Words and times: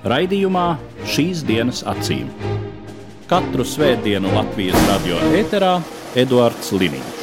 Raidījumā 0.00 0.78
šīs 1.12 1.42
dienas 1.44 1.82
acīm. 1.84 2.30
Katru 3.28 3.66
svētdienu 3.68 4.32
Latvijas 4.32 4.88
radio 4.88 5.20
eterā 5.36 5.74
Eduards 6.16 6.72
Liniņš. 6.72 7.19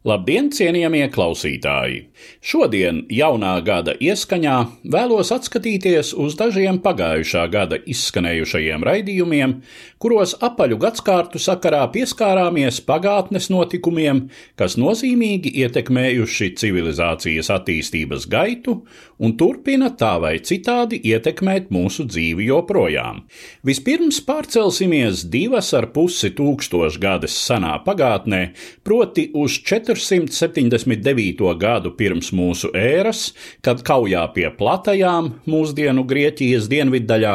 Labdien, 0.00 0.46
cienījamie 0.48 1.10
klausītāji! 1.12 1.98
Šodien, 2.40 3.02
jaunā 3.12 3.50
gada 3.60 3.92
ieskaņā, 4.00 4.54
vēlos 4.88 5.28
atskatīties 5.34 6.14
uz 6.16 6.38
dažiem 6.40 6.78
pagājušā 6.80 7.42
gada 7.52 7.76
izskanējušajiem 7.84 8.86
raidījumiem, 8.88 9.52
kuros 10.00 10.32
apaļu 10.40 10.78
gadsimtu 10.80 11.42
sakarā 11.44 11.82
pieskārāmies 11.92 12.78
pagātnes 12.86 13.50
notikumiem, 13.52 14.22
kas 14.56 14.78
nozīmīgi 14.80 15.52
ietekmējuši 15.66 16.48
civilizācijas 16.62 17.52
attīstības 17.58 18.24
gaitu 18.32 18.78
un 19.20 19.36
turpina 19.36 19.92
tā 20.00 20.14
vai 20.24 20.32
citādi 20.40 21.02
ietekmēt 21.12 21.68
mūsu 21.76 22.08
dzīvi 22.08 22.48
joprojām. 22.48 23.26
Vispirms 23.68 24.22
pārcelsimies 24.24 25.26
divas 25.28 25.74
ar 25.76 25.90
pusi 25.92 26.32
tūkstošu 26.40 27.04
gadus 27.04 27.36
senā 27.36 27.76
pagātnē, 27.84 28.42
proti 28.80 29.28
uz 29.36 29.60
479. 29.90 31.54
gadu 31.58 31.90
pirms 31.98 32.30
mūsu 32.36 32.70
ēras, 32.76 33.30
kad 33.64 33.82
kaujā 33.86 34.22
pie 34.34 34.46
platajām, 34.54 35.32
mūsdienu 35.50 36.04
Grieķijas 36.06 36.68
dienviddaļā, 36.70 37.34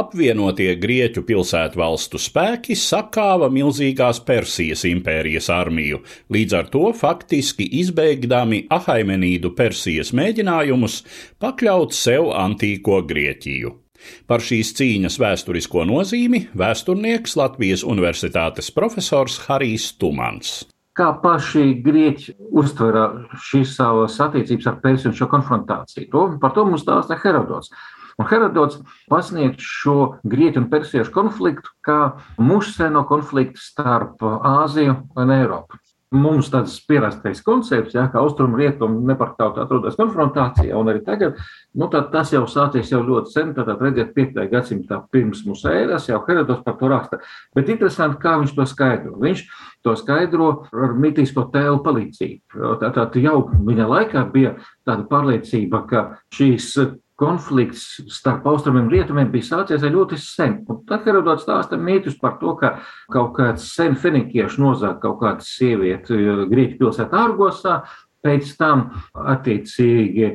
apvienotie 0.00 0.70
Grieķu 0.80 1.24
pilsētu 1.28 1.80
valstu 1.80 2.20
spēki 2.20 2.76
sakāva 2.78 3.50
milzīgās 3.52 4.22
Persijas 4.24 4.86
impērijas 4.88 5.50
armiju, 5.52 6.00
līdz 6.32 6.56
ar 6.56 6.72
to 6.72 6.88
faktiski 6.96 7.68
izbeigdami 7.82 8.64
Ahaimenīdu 8.72 9.52
Persijas 9.58 10.14
mēģinājumus 10.16 11.02
pakļaut 11.42 11.96
sev 11.96 12.32
antīko 12.32 13.02
Grieķiju. 13.04 13.76
Par 14.24 14.40
šīs 14.40 14.72
cīņas 14.78 15.20
vēsturisko 15.20 15.84
nozīmi 15.84 16.46
vēsturnieks 16.56 17.36
Latvijas 17.36 17.84
Universitātes 17.84 18.72
profesors 18.72 19.42
Harijs 19.44 19.92
Tumans. 20.00 20.62
Kā 21.00 21.14
paši 21.16 21.78
grieķi 21.80 22.34
uztvera 22.60 23.06
šīs 23.40 23.70
savas 23.78 24.18
attiecības 24.20 24.66
ar 24.68 24.74
Persiju 24.82 25.14
un 25.14 25.16
šo 25.16 25.30
konfrontāciju? 25.32 26.10
To, 26.12 26.24
par 26.42 26.52
to 26.52 26.66
mums 26.68 26.84
stāsta 26.84 27.16
Herodots. 27.22 27.72
Un 28.20 28.28
Herodots 28.28 28.82
pasniedz 29.08 29.64
šo 29.64 29.94
grieķu 30.28 30.60
un 30.60 30.66
persiešu 30.68 31.14
konfliktu 31.14 31.72
kā 31.86 32.18
mušseno 32.36 33.06
konfliktu 33.08 33.62
starp 33.64 34.20
Āziju 34.20 34.98
un 35.16 35.32
Eiropu. 35.38 35.79
Mums 36.10 36.48
tāds 36.50 36.72
pierastais 36.90 37.38
koncepts, 37.46 37.94
ja, 37.94 38.08
ka 38.10 38.18
austrumu 38.18 38.58
rietumu 38.58 39.04
nepārtraukti 39.06 39.60
atrodas 39.62 39.94
konfrontācijā, 39.94 40.74
un 40.74 40.88
arī 40.90 41.04
tagad, 41.06 41.36
nu, 41.78 41.86
tas 41.86 42.32
jau 42.34 42.40
sācies 42.50 42.90
jau 42.90 42.98
ļoti 43.06 43.30
sen, 43.30 43.52
tad 43.54 43.70
redziet, 43.78 44.10
5. 44.16 44.40
gadsimtā 44.50 44.98
pirms 45.14 45.44
mūsu 45.46 45.70
ēras, 45.70 46.08
jau 46.10 46.18
Herodots 46.26 46.64
par 46.66 46.74
to 46.80 46.90
raksta. 46.90 47.20
Bet 47.54 47.70
interesanti, 47.70 48.18
kā 48.24 48.32
viņš 48.40 48.56
to 48.56 48.66
skaidro. 48.66 49.14
Viņš 49.22 49.44
to 49.86 49.94
skaidro 50.00 50.48
ar 50.74 50.96
mitisko 50.98 51.46
tēlu 51.54 51.78
palīdzību. 51.86 52.74
Tātad 52.82 53.14
jau 53.22 53.44
viņa 53.54 53.86
laikā 53.94 54.24
bija 54.34 54.56
tāda 54.82 55.06
pārliecība, 55.06 55.84
ka 55.86 56.04
šīs 56.34 56.72
konflikts 57.20 57.84
starp 58.12 58.46
austrumiem 58.48 58.88
un 58.88 58.92
rietumiem 58.94 59.30
bija 59.32 59.50
sācies 59.50 59.84
ļoti 59.84 60.18
sen. 60.20 60.60
Un 60.70 60.82
tad 60.88 61.04
Herodots 61.08 61.44
stāsta 61.46 61.78
mītus 61.80 62.16
par 62.20 62.38
to, 62.40 62.54
ka 62.60 62.78
kaut 63.12 63.34
kāds 63.36 63.68
sen 63.74 63.98
fenikiešu 64.00 64.62
nozāk 64.64 65.00
kaut 65.04 65.20
kāda 65.22 65.44
sieviete 65.44 66.16
Grieķu 66.50 66.80
pilsētā 66.80 67.26
Argosā, 67.28 67.82
Pēc 68.20 68.50
tam, 68.60 68.82
attiecīgi, 69.16 70.26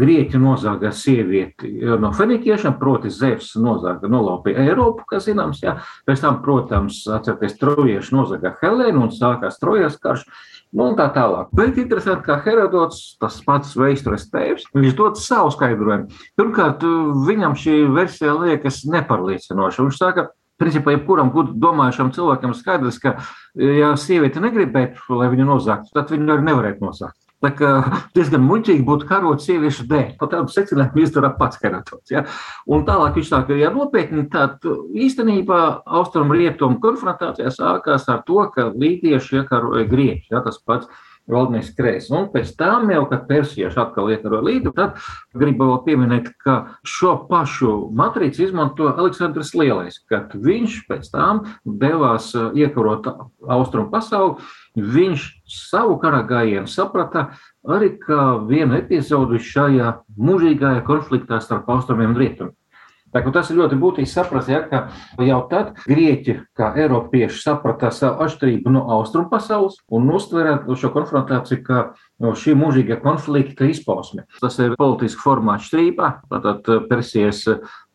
grieķi 0.00 0.40
nozāga 0.42 0.90
sievieti 0.90 1.70
no 2.02 2.10
fenikiešiem, 2.16 2.74
proti, 2.80 3.12
Zevs 3.14 3.52
nozāga 3.62 4.10
nolaupīja 4.10 4.64
Eiropu, 4.66 5.06
kas 5.06 5.28
zināms, 5.28 5.60
jā. 5.62 5.76
Pēc 6.08 6.24
tam, 6.24 6.40
protams, 6.42 7.04
atcerieties, 7.14 7.54
trojieši 7.60 8.16
nozāga 8.16 8.56
Helēnu 8.58 9.04
un 9.06 9.12
sākās 9.14 9.60
trojas 9.62 10.00
karš. 10.02 10.26
Nu, 10.74 10.90
un 10.90 10.98
tā 10.98 11.06
tālāk. 11.14 11.52
Bet 11.56 11.78
interesanti, 11.80 12.26
kā 12.26 12.40
Herodots, 12.44 13.14
tas 13.22 13.38
pats 13.46 13.70
vēstures 13.78 14.26
tēvs, 14.32 14.66
viņš 14.74 14.98
dod 14.98 15.16
savu 15.22 15.54
skaidrojumu. 15.54 16.10
Pirmkārt, 16.36 16.84
viņam 17.24 17.54
šī 17.56 17.78
versija 17.94 18.34
liekas 18.36 18.82
nepārliecinoša. 18.90 19.86
Viņš 19.86 20.02
saka, 20.02 20.26
Principā, 20.58 20.90
jebkuram 20.90 21.28
domājušam 21.62 22.08
cilvēkam 22.16 22.50
skaidrs, 22.58 22.98
ka, 22.98 23.12
ja 23.54 23.92
sieviete 23.94 24.42
negribētu, 24.42 25.04
lai 25.14 25.28
viņu 25.30 25.46
nozagtu, 25.52 25.92
tad 25.94 26.10
viņu 26.10 26.32
arī 26.34 26.48
nevarētu 26.48 26.82
nozagt. 26.82 27.27
Tā 27.38 27.52
kā 27.54 27.68
diezgan 28.18 28.42
muļķīgi 28.42 28.82
būtu 28.86 29.06
karot 29.06 29.42
sieviešu 29.44 29.84
dēļ. 29.90 30.08
Pat 30.18 30.32
tādu 30.32 30.50
secinājumu 30.50 31.04
izdara 31.04 31.30
pats 31.38 31.60
Herodots. 31.62 32.10
Ja? 32.10 32.24
Un 32.66 32.82
tālāk 32.88 33.20
viņš 33.20 33.28
saka, 33.30 33.54
ja 33.54 33.70
nopietni, 33.74 34.24
tad 34.32 34.64
īstenībā 34.66 35.60
austrumu 36.00 36.34
rietumu 36.34 36.80
konfrontācijā 36.82 37.52
sākās 37.54 38.08
ar 38.10 38.24
to, 38.26 38.40
ka 38.54 38.72
līdieši 38.74 39.42
iekaroja 39.42 39.86
grieķi. 39.90 40.32
Ja? 40.34 40.42
Tas 40.42 40.58
pats 40.66 40.90
valdnieks 41.30 41.72
Krēsls. 41.76 42.12
Un 42.14 42.28
pēc 42.32 42.52
tam 42.58 42.90
jau, 42.92 43.04
kad 43.10 43.26
persieši 43.28 43.80
atkal 43.80 44.10
iekaro 44.12 44.40
līdu, 44.44 44.72
tad 44.76 44.98
gribu 45.36 45.68
vēl 45.70 45.82
pieminēt, 45.86 46.30
ka 46.42 46.58
šo 46.86 47.14
pašu 47.30 47.72
matrīcu 47.98 48.46
izmanto 48.48 48.90
Aleksandrs 48.90 49.54
Lielais, 49.58 50.00
kad 50.10 50.34
viņš 50.34 50.80
pēc 50.88 51.10
tam 51.12 51.44
devās 51.64 52.32
iekarot 52.34 53.10
austrumu 53.48 53.92
pasauli. 53.92 54.38
Viņš 54.78 55.28
savu 55.48 55.98
kara 56.02 56.22
gājienu 56.26 56.70
saprata 56.70 57.28
arī 57.68 57.94
kā 58.00 58.38
vienu 58.48 58.78
epizodu 58.78 59.40
šajā 59.42 59.98
mūžīgajā 60.18 60.84
konfliktā 60.86 61.42
starp 61.44 61.68
austrumiem 61.72 62.14
un 62.14 62.22
rietumiem. 62.22 62.57
Tā, 63.14 63.22
tas 63.32 63.48
ir 63.48 63.58
ļoti 63.60 63.78
būtiski 63.80 64.12
saprast, 64.12 64.50
ja, 64.52 64.60
ka 64.68 65.24
jau 65.24 65.40
tad 65.50 65.78
grieķi, 65.88 66.34
kā 66.58 66.70
eiropieši, 66.76 67.40
saprata 67.40 67.90
savu 67.94 68.26
atšķirību 68.26 68.72
no 68.74 68.84
austrumu 68.98 69.30
pasaules 69.32 69.78
un 69.94 70.10
uztvēra 70.12 70.58
šo 70.76 70.92
konfrontāciju 70.92 71.62
kā 71.64 71.82
no 72.22 72.34
šī 72.36 72.56
mūžīgā 72.58 73.00
konflikta 73.04 73.68
izpausme. 73.70 74.26
Tas 74.42 74.58
ir 74.60 74.76
politiski 74.78 75.22
formā 75.24 75.56
atšķirība. 75.58 76.10
Tātad 76.32 76.68
Persijas 76.90 77.44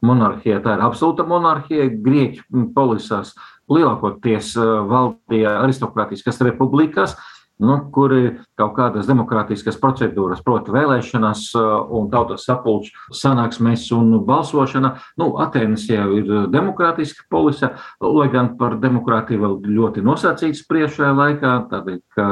monarhija 0.03 0.61
tā 0.63 0.77
ir 0.77 0.85
absolūta 0.87 1.27
monarhija, 1.27 1.91
grieķu 1.93 2.67
polisās 2.75 3.35
lielākoties 3.71 4.55
valdīja 4.89 5.59
aristokrātiskas 5.61 6.41
republikas 6.43 7.15
nu, 7.63 7.77
kur 7.93 8.13
ir 8.15 8.29
kaut 8.59 8.75
kādas 8.77 9.07
demokrātiskas 9.09 9.79
procedūras, 9.81 10.43
proti, 10.45 10.73
vēlēšanas 10.75 11.45
un 11.93 12.09
tautas 12.13 12.45
sapulču 12.47 12.93
sanāksmēs 13.15 13.87
un 13.97 14.17
balsošana. 14.27 14.95
Nu, 15.21 15.31
Atēnas 15.43 15.87
jau 15.89 16.09
ir 16.19 16.31
demokrātiska 16.53 17.27
polise, 17.31 17.73
lai 18.03 18.29
gan 18.33 18.53
par 18.59 18.77
demokrātiju 18.83 19.43
vēl 19.43 19.59
ļoti 19.79 20.05
nosacīts 20.05 20.65
priekšējā 20.69 21.13
laikā, 21.17 21.53
tādēļ, 21.71 22.01
ka 22.15 22.29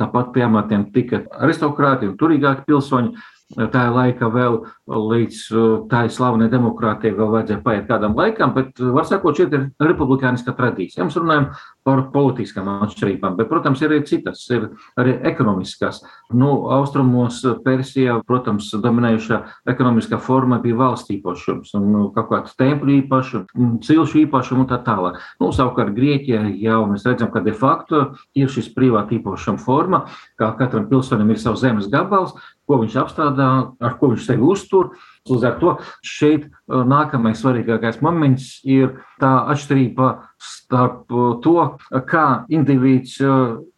tāpat 0.00 0.34
pie 0.34 0.44
amatiem 0.46 0.90
tika 0.94 1.24
aristokrāti 1.44 2.10
un 2.10 2.18
turīgāki 2.20 2.68
pilsoņi. 2.68 3.30
Tā 3.54 3.82
ir 3.86 3.92
laika 3.92 4.30
vēl 4.32 4.56
līdz 4.88 5.40
tā 5.90 6.00
slavenai 6.10 6.48
demokrātijai, 6.50 7.12
vēl 7.14 7.28
vajadzēja 7.34 7.60
paiet 7.62 7.84
kādam 7.90 8.16
laikam, 8.18 8.54
bet, 8.56 8.80
var 8.80 9.04
sakot, 9.06 9.36
šeit 9.36 9.52
ir 9.54 9.66
republikāniska 9.84 10.56
tradīcija. 10.56 11.04
Mēs 11.04 11.18
runājam 11.20 11.50
par 11.84 12.00
politiskām 12.14 12.68
atšķirībām, 12.86 13.36
bet, 13.38 13.48
protams, 13.50 13.82
ir 13.84 13.92
arī 13.92 14.00
citas, 14.08 14.40
ir 14.52 14.70
arī 15.00 15.18
ekonomiskās. 15.28 16.00
Nu, 16.32 16.70
austrumos 16.72 17.42
Persijā, 17.64 18.16
protams, 18.26 18.70
dominējušā 18.84 19.40
ekonomiskā 19.74 20.18
forma 20.22 20.58
bija 20.64 20.78
valsts 20.80 21.12
īpašums, 21.18 21.74
un 21.76 21.90
nu, 21.92 22.06
kaut 22.16 22.30
kāds 22.32 22.56
tempļu 22.60 22.96
īpašums, 23.02 23.54
cilšu 23.84 24.22
īpašums 24.24 24.64
un 24.64 24.70
tā 24.72 24.80
tālāk. 24.86 25.20
Nu, 25.42 25.52
savukārt 25.52 25.92
Grieķijā 25.96 26.46
jau 26.64 26.80
mēs 26.90 27.04
redzam, 27.08 27.32
ka 27.34 27.44
de 27.44 27.52
facto 27.52 28.04
ir 28.38 28.48
šis 28.52 28.72
privāta 28.74 29.18
īpašuma 29.18 29.60
forma, 29.60 30.06
kā 30.40 30.54
katram 30.58 30.88
pilsonim 30.88 31.34
ir 31.34 31.42
savs 31.42 31.64
zemes 31.66 31.92
gabals, 31.92 32.32
ko 32.64 32.80
viņš 32.80 32.96
apstrādā, 33.02 33.48
ar 33.76 33.98
ko 34.00 34.14
viņš 34.14 34.28
sevi 34.28 34.48
uztur. 34.48 34.94
Līdz 35.28 35.44
ar 35.48 35.54
to 35.60 35.70
šeit 36.04 36.50
nākamais 36.68 37.40
svarīgākais 37.40 38.02
moments 38.04 38.58
ir 38.68 38.98
tā 39.20 39.30
atšķirība 39.52 40.08
starp 40.44 41.12
to, 41.44 41.54
kā 42.08 42.24
indivīds 42.52 43.16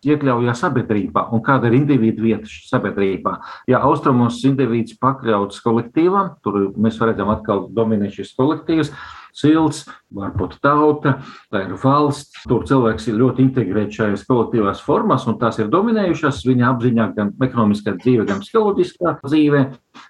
iekļaujas 0.07 0.63
sabiedrībā 0.65 1.27
un 1.35 1.43
kāda 1.45 1.71
ir 1.71 1.79
individu 1.81 2.27
vieta 2.27 2.51
sabiedrībā. 2.51 3.37
Ja 3.71 3.83
austrumos 3.87 4.43
indivīds 4.47 4.97
pakļauts 5.03 5.63
kolektīvam, 5.65 6.37
tur 6.45 6.73
mēs 6.79 7.01
redzam 7.03 7.33
atkal 7.35 7.67
dominē 7.75 8.11
šis 8.15 8.35
kolektīvs, 8.39 8.93
cilts, 9.37 9.85
varbūt 10.17 10.57
tauta, 10.65 11.17
tā 11.53 11.65
ir 11.67 11.75
valsts. 11.83 12.45
Tur 12.49 12.65
cilvēks 12.69 13.09
ir 13.11 13.19
ļoti 13.21 13.45
integrēts 13.47 13.99
šajās 14.01 14.25
kolektīvās 14.29 14.83
formās, 14.85 15.27
un 15.29 15.39
tās 15.41 15.61
ir 15.61 15.71
dominējušas 15.73 16.45
viņa 16.47 16.71
apziņā, 16.73 17.09
gan 17.17 17.35
ekonomiskā 17.47 17.97
dzīve, 18.01 18.27
gan 18.29 18.43
psiholoģiskā 18.45 19.19
dzīve. 19.25 19.65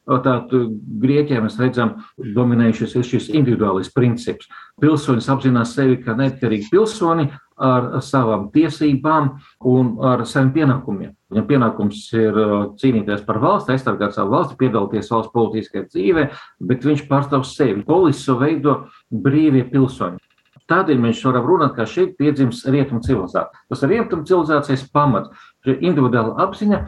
Tātad 0.07 0.55
Grieķijā 1.03 1.43
mēs 1.45 1.59
redzam, 1.63 1.97
dominējušas 2.17 2.97
ir 2.99 3.11
šis 3.11 3.33
individuālis 3.35 3.93
princips. 3.95 4.51
Pilsonis 4.83 5.31
apzinās 5.33 5.75
sevi 5.77 5.99
kā 6.03 6.17
neatkarīgu 6.19 6.71
pilsoni, 6.73 7.31
ar 7.57 7.89
savām 8.05 8.51
tiesībām 8.53 9.31
un 9.65 9.95
ar 10.05 10.25
saviem 10.29 10.53
pienākumiem. 10.57 11.15
Viņam 11.33 11.47
pienākums 11.49 12.03
ir 12.15 12.37
uh, 12.37 12.55
cīnīties 12.79 13.25
par 13.27 13.41
valsti, 13.43 13.73
aizsargāt 13.75 14.15
savu 14.15 14.37
valsti, 14.37 14.59
piedalīties 14.61 15.11
valsts 15.11 15.33
politiskajā 15.35 15.89
dzīvē, 15.89 16.29
bet 16.69 16.87
viņš 16.87 17.07
pārstāv 17.09 17.47
sevi. 17.49 17.83
Polisu 17.87 18.37
veido 18.39 18.83
brīvie 19.11 19.65
pilsoņi. 19.73 20.23
Tādēļ 20.71 20.99
mēs 20.99 21.23
varam 21.23 21.47
runāt, 21.47 21.77
ka 21.77 21.87
šeit 21.87 22.17
piedzimst 22.19 22.67
rietumu 22.67 23.01
civilizācija. 23.07 23.67
Tas 23.71 23.83
ir 23.87 23.93
rietumu 23.95 24.27
civilizācijas 24.27 24.87
pamats, 24.91 25.31
šī 25.63 25.77
individuāla 25.79 26.35
apziņa, 26.43 26.81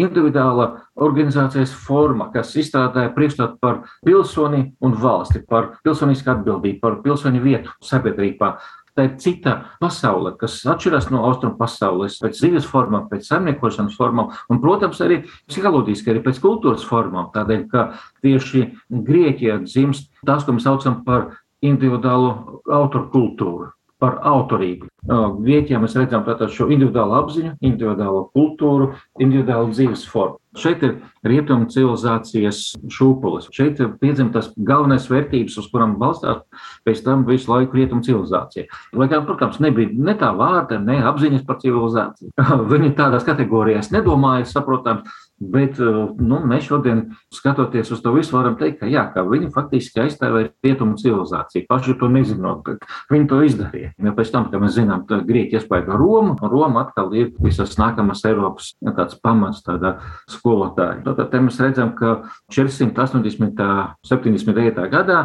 individuāla 0.00 0.66
organizācijas 1.04 1.72
forma, 1.86 2.28
kas 2.32 2.52
izstrādāja 2.60 3.12
priekšstatu 3.16 3.58
par 3.60 3.82
pilsoni 4.04 4.62
un 4.84 4.96
valsti, 5.00 5.42
par 5.48 5.74
pilsonisku 5.84 6.32
atbildību, 6.32 6.80
par 6.80 7.00
pilsoni 7.04 7.40
vietu 7.40 7.72
sabiedrībā. 7.84 8.54
Tā 8.92 9.06
ir 9.06 9.12
cita 9.16 9.52
pasaule, 9.80 10.34
kas 10.36 10.58
atšķiras 10.68 11.06
no 11.08 11.22
austrumu 11.24 11.56
pasaules, 11.56 12.18
pēc 12.20 12.36
dzīves 12.36 12.66
formām, 12.68 13.06
pēc 13.08 13.30
saimniekošanas 13.30 13.96
formām, 13.96 14.34
un, 14.52 14.60
protams, 14.60 15.00
arī 15.00 15.22
psiholoģiski, 15.48 16.12
arī 16.12 16.20
pēc 16.26 16.42
kultūras 16.44 16.84
formām. 16.84 17.30
Tādēļ, 17.32 17.62
ka 17.72 17.86
tieši 18.24 18.66
Grieķijā 18.92 19.62
dzimst 19.64 20.10
tas, 20.28 20.44
ko 20.44 20.58
mēs 20.58 20.68
saucam 20.68 21.00
par 21.06 21.30
individuālu 21.64 22.60
autoru 22.68 23.08
kultūru 23.14 23.70
par 24.02 24.18
autorību. 24.26 24.90
Grieķijā 25.06 25.78
mēs 25.80 25.96
redzam 25.96 26.26
šo 26.50 26.68
individuālu 26.74 27.20
apziņu, 27.22 27.56
individuālo 27.62 28.26
kultūru, 28.34 28.92
individuālu 29.22 29.70
dzīves 29.72 30.04
formu. 30.10 30.41
Šeit 30.58 30.82
ir 30.84 30.98
rietumu 31.24 31.64
civilizācijas 31.72 32.58
šūpulis. 32.92 33.46
Šeit 33.56 33.78
ir 33.80 33.94
piedzimtas 34.02 34.50
galvenais 34.68 35.06
vērtības, 35.08 35.56
uz 35.62 35.68
kurām 35.72 35.94
balstās 36.00 36.42
pēc 36.84 37.00
tam 37.06 37.24
visu 37.28 37.48
laiku 37.48 37.78
rietumu 37.78 38.04
civilizācija. 38.04 38.68
Lai 38.98 39.08
gan, 39.08 39.24
protams, 39.28 39.60
nebija 39.64 39.94
ne 39.96 40.14
tā 40.20 40.28
vārda, 40.36 40.76
ne 40.82 40.98
apziņas 41.08 41.46
par 41.48 41.60
civilizāciju. 41.62 42.34
Viņi 42.72 42.92
tādās 42.98 43.24
kategorijās 43.28 43.88
nedomāja, 43.94 44.44
saprotams, 44.52 45.08
Bet 45.42 45.78
nu, 45.82 46.38
mēs 46.46 46.68
šodien, 46.68 47.02
skatoties 47.34 47.90
uz 47.94 48.02
to 48.04 48.12
visu, 48.14 48.36
varam 48.36 48.54
teikt, 48.60 48.78
ka, 48.82 48.90
jā, 48.90 49.02
ka 49.10 49.24
viņi 49.26 49.50
faktiski 49.54 50.04
aizstāvēja 50.04 50.52
rietumu 50.62 50.94
civilizāciju. 51.00 51.66
Paši 51.70 51.96
to 51.98 52.10
nezinot, 52.12 52.62
ka 52.66 52.76
viņi 53.10 53.28
to 53.30 53.40
izdarīja. 53.48 53.92
Jo 53.98 54.14
pēc 54.16 54.32
tam, 54.34 54.48
kad 54.52 54.62
mēs 54.62 54.76
zinām, 54.76 55.04
ka 55.08 55.18
Grieķija 55.26 55.62
iespēja 55.62 55.98
Romu, 55.98 56.36
un 56.36 56.52
Roma 56.52 56.86
atkal 56.86 57.10
ir 57.18 57.32
visas 57.42 57.74
nākamās 57.80 58.22
Eiropas 58.28 58.72
tāds 58.92 59.18
pamats 59.22 59.64
tādā 59.66 59.96
skolotāja. 60.30 61.02
Tad 61.18 61.34
mēs 61.42 61.58
redzam, 61.62 61.94
ka 61.98 62.20
480. 62.52 63.58
79. 64.06 64.86
gadā 64.92 65.18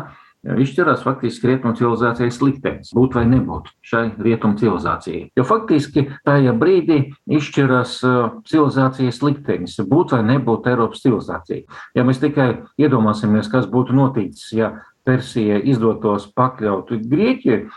izšķirās 0.55 1.03
faktiski 1.03 1.49
rietumu 1.49 1.75
civilizācijas 1.77 2.39
liktenis, 2.43 2.91
būt 2.95 3.17
vai 3.17 3.25
nebūt 3.29 3.71
šai 3.85 4.03
rietumu 4.23 4.59
civilizācijai. 4.59 5.25
Jo 5.37 5.45
faktiski 5.47 6.05
tajā 6.27 6.53
brīdī 6.57 6.99
izšķirās 7.39 7.97
uh, 8.07 8.37
civilizācijas 8.47 9.19
liktenis, 9.25 9.77
būt 9.89 10.15
vai 10.15 10.21
nebūt 10.31 10.69
Eiropas 10.71 11.03
civilizācijai. 11.03 11.65
Ja 11.97 12.05
mēs 12.07 12.21
tikai 12.23 12.49
iedomāsimies, 12.79 13.51
kas 13.51 13.67
būtu 13.71 13.97
noticis, 13.97 14.51
ja 14.55 14.73
Persija 15.07 15.59
izdotos 15.63 16.27
pakļaut 16.35 16.91
Grieķiju, 17.07 17.67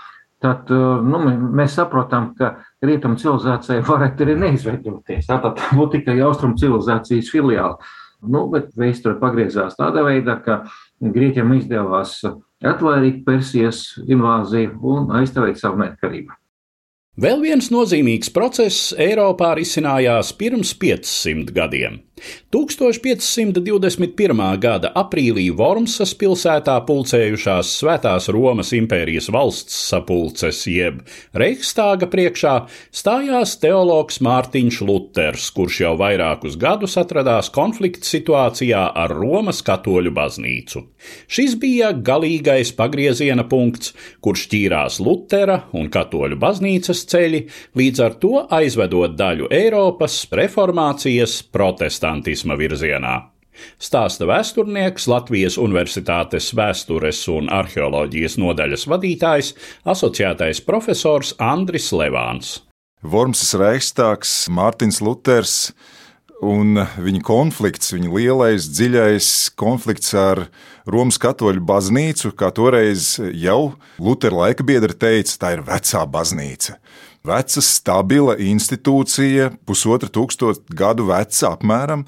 tad 0.42 0.70
uh, 0.74 1.00
nu, 1.04 1.22
mēs 1.56 1.74
saprotam, 1.78 2.32
ka 2.38 2.54
rietumu 2.84 3.18
civilizācija 3.20 3.86
varētu 3.88 4.26
arī 4.26 4.36
neizveidoties. 4.44 5.26
Tātad 5.30 5.58
būtu 5.74 5.98
tikai 5.98 6.20
austrumu 6.26 6.60
civilizācijas 6.60 7.32
filiāli. 7.32 7.90
Nu, 8.20 8.44
bet 8.52 8.74
vēsture 8.76 9.16
pagriezās 9.16 9.78
tādā 9.78 10.04
veidā, 10.04 10.36
ka 10.44 10.62
Grieķiem 11.00 11.54
izdevās 11.56 12.18
atvairīt 12.64 13.22
Persijas 13.26 13.84
invāziju 14.06 14.76
un 14.92 15.10
aizstāvēt 15.20 15.60
savu 15.60 15.80
neatkarību. 15.82 16.36
Vēl 17.20 17.42
viens 17.42 17.68
nozīmīgs 17.72 18.30
process 18.32 18.94
Eiropā 18.96 19.52
risinājās 19.58 20.30
pirms 20.38 20.72
500 20.80 21.52
gadiem. 21.56 21.98
1521. 22.54 24.42
gada 24.60 24.90
aprīlī 24.98 25.48
Vormsas 25.56 26.12
pilsētā 26.18 26.76
pulcējušās 26.86 27.72
Svētās 27.80 28.28
Romas 28.34 28.72
impērijas 28.76 29.30
valsts 29.32 29.76
sapulces 29.90 30.62
jeb 30.70 31.00
Reichstāga 31.36 32.08
priekšā 32.10 32.54
stājās 32.94 33.56
teologs 33.62 34.20
Mārtiņš 34.24 34.80
Luters, 34.88 35.48
kurš 35.54 35.80
jau 35.84 35.94
vairākus 36.00 36.58
gadus 36.60 36.96
atradās 37.00 37.50
konflikta 37.54 38.08
situācijā 38.10 38.82
ar 39.04 39.14
Romas 39.16 39.62
katoļu 39.66 40.12
baznīcu. 40.16 40.84
Šis 41.30 41.56
bija 41.60 41.92
galīgais 41.94 42.74
pagrieziena 42.76 43.46
punkts, 43.48 43.94
kur 44.20 44.36
šķīrās 44.36 45.00
Lutera 45.00 45.62
un 45.76 45.88
katoļu 45.92 46.36
baznīcas 46.40 47.06
ceļi, 47.10 47.44
līdz 47.78 48.04
ar 48.04 48.18
to 48.20 48.44
aizvedot 48.60 49.16
daļu 49.16 49.48
Eiropas 49.54 50.22
reformācijas 50.36 51.40
protestantu 51.54 52.09
protestantisma 52.10 52.56
virzienā. 52.58 53.30
Stāsta 53.78 54.26
vēsturnieks, 54.26 55.06
Latvijas 55.10 55.58
Universitātes 55.58 56.52
vēstures 56.54 57.28
un 57.28 57.50
arheoloģijas 57.50 58.38
nodaļas 58.38 58.86
vadītājs, 58.88 59.54
asociētais 59.84 60.62
profesors 60.64 61.34
Andris 61.38 61.92
Levāns. 61.92 62.62
Vormsas 63.02 63.54
Reichstāgs, 63.54 64.48
Mārtiņš 64.48 65.00
Luters 65.02 65.72
un 66.40 66.78
viņa 66.78 67.20
konflikts, 67.20 67.92
viņa 67.92 68.08
lielais, 68.14 68.68
dziļais 68.70 69.50
konflikts 69.60 70.14
ar 70.14 70.46
Romas 70.86 71.18
katoļu 71.20 71.60
baznīcu, 71.60 72.32
kā 72.32 72.50
toreiz 72.52 73.18
jau 73.34 73.74
Lutera 74.00 74.46
laika 74.46 74.64
biedri 74.64 74.96
teica, 74.96 75.36
tā 75.36 75.54
ir 75.58 75.64
vecā 75.66 76.06
baznīca 76.08 76.78
veca, 77.26 77.62
stabila 77.64 78.36
institūcija, 78.40 79.50
pusotra 79.68 80.10
tūkstoša 80.12 80.76
gadu 80.76 81.08
veca 81.10 81.54
apmēram. 81.54 82.06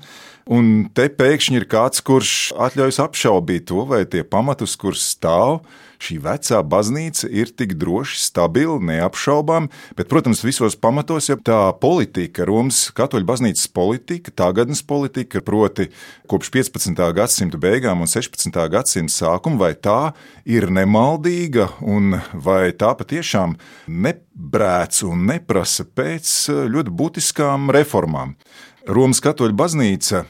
Un 0.50 0.88
te 0.90 1.06
pēkšņi 1.06 1.60
ir 1.60 1.68
kāds, 1.70 2.02
kurš 2.02 2.50
atļaujas 2.58 2.98
apšaubīt 3.04 3.68
to, 3.70 3.84
vai 3.86 4.02
tie 4.10 4.24
pamatus, 4.26 4.74
kur 4.80 4.98
stāv 4.98 5.60
šī 6.02 6.16
vecā 6.22 6.58
baznīca, 6.66 7.28
ir 7.30 7.52
tik 7.54 7.76
droši, 7.78 8.18
stabili, 8.24 8.80
neapšaubām. 8.88 9.68
Bet, 9.94 10.08
protams, 10.10 10.42
visos 10.42 10.74
pamatos 10.74 11.28
jau 11.30 11.38
tā 11.38 11.60
politika, 11.78 12.46
Romas 12.48 12.88
katoļu 12.96 13.28
baznīcas 13.28 13.68
politika, 13.70 14.34
tagadnes 14.34 14.82
politika, 14.82 15.42
proti, 15.44 15.92
kopš 16.30 16.50
15. 16.56 17.04
gadsimta 17.14 17.60
beigām 17.62 18.02
un 18.02 18.10
16. 18.10 18.58
gadsimta 18.72 19.14
sākuma, 19.14 19.60
vai 19.62 19.72
tā 19.78 20.12
ir 20.48 20.66
nemaldīga 20.74 21.70
un 21.86 22.18
vai 22.34 22.72
tā 22.74 22.92
patiešām 22.98 23.54
nebrēc 23.86 25.04
un 25.06 25.26
neprasa 25.30 25.86
pēc 25.86 26.34
ļoti 26.72 26.98
būtiskām 26.98 27.70
reformām. 27.78 28.34
Romas 28.82 29.20
katoļu 29.22 29.54
baznīca 29.54 30.24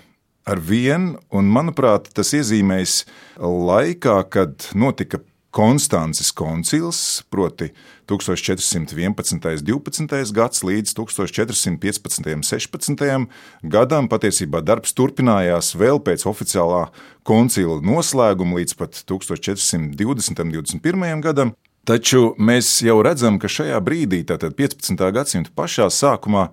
ar 0.44 0.60
vienu, 0.60 1.16
un 1.32 1.46
manuprāt, 1.48 2.10
tas 2.12 2.34
iezīmēs 2.36 3.04
laikā, 3.40 4.18
kad 4.28 4.66
notika 4.76 5.22
Konstances 5.52 6.30
koncils, 6.32 7.22
proti 7.28 7.70
1411. 8.08 9.64
12. 9.68 10.32
gads 10.32 10.62
līdz 10.64 10.94
1415. 10.96 12.28
16. 12.48 13.26
gadam. 13.74 14.08
Patiesībā 14.08 14.62
darbs 14.64 14.96
turpinājās 14.96 15.74
vēl 15.76 16.00
pēc 16.04 16.24
oficiālā 16.28 16.86
koncila 17.28 17.80
noslēguma 17.84 18.62
līdz 18.62 18.78
pat 18.80 19.02
1420. 19.04 20.40
un 20.40 20.56
21. 20.56 21.20
gadam. 21.24 21.52
Taču 21.84 22.32
mēs 22.38 22.78
jau 22.84 23.00
redzam, 23.04 23.36
ka 23.42 23.48
šajā 23.50 23.80
brīdī, 23.84 24.22
tātad 24.24 24.56
15. 24.56 25.04
gadsimta 25.12 25.52
pašā 25.52 25.88
sākumā, 25.92 26.48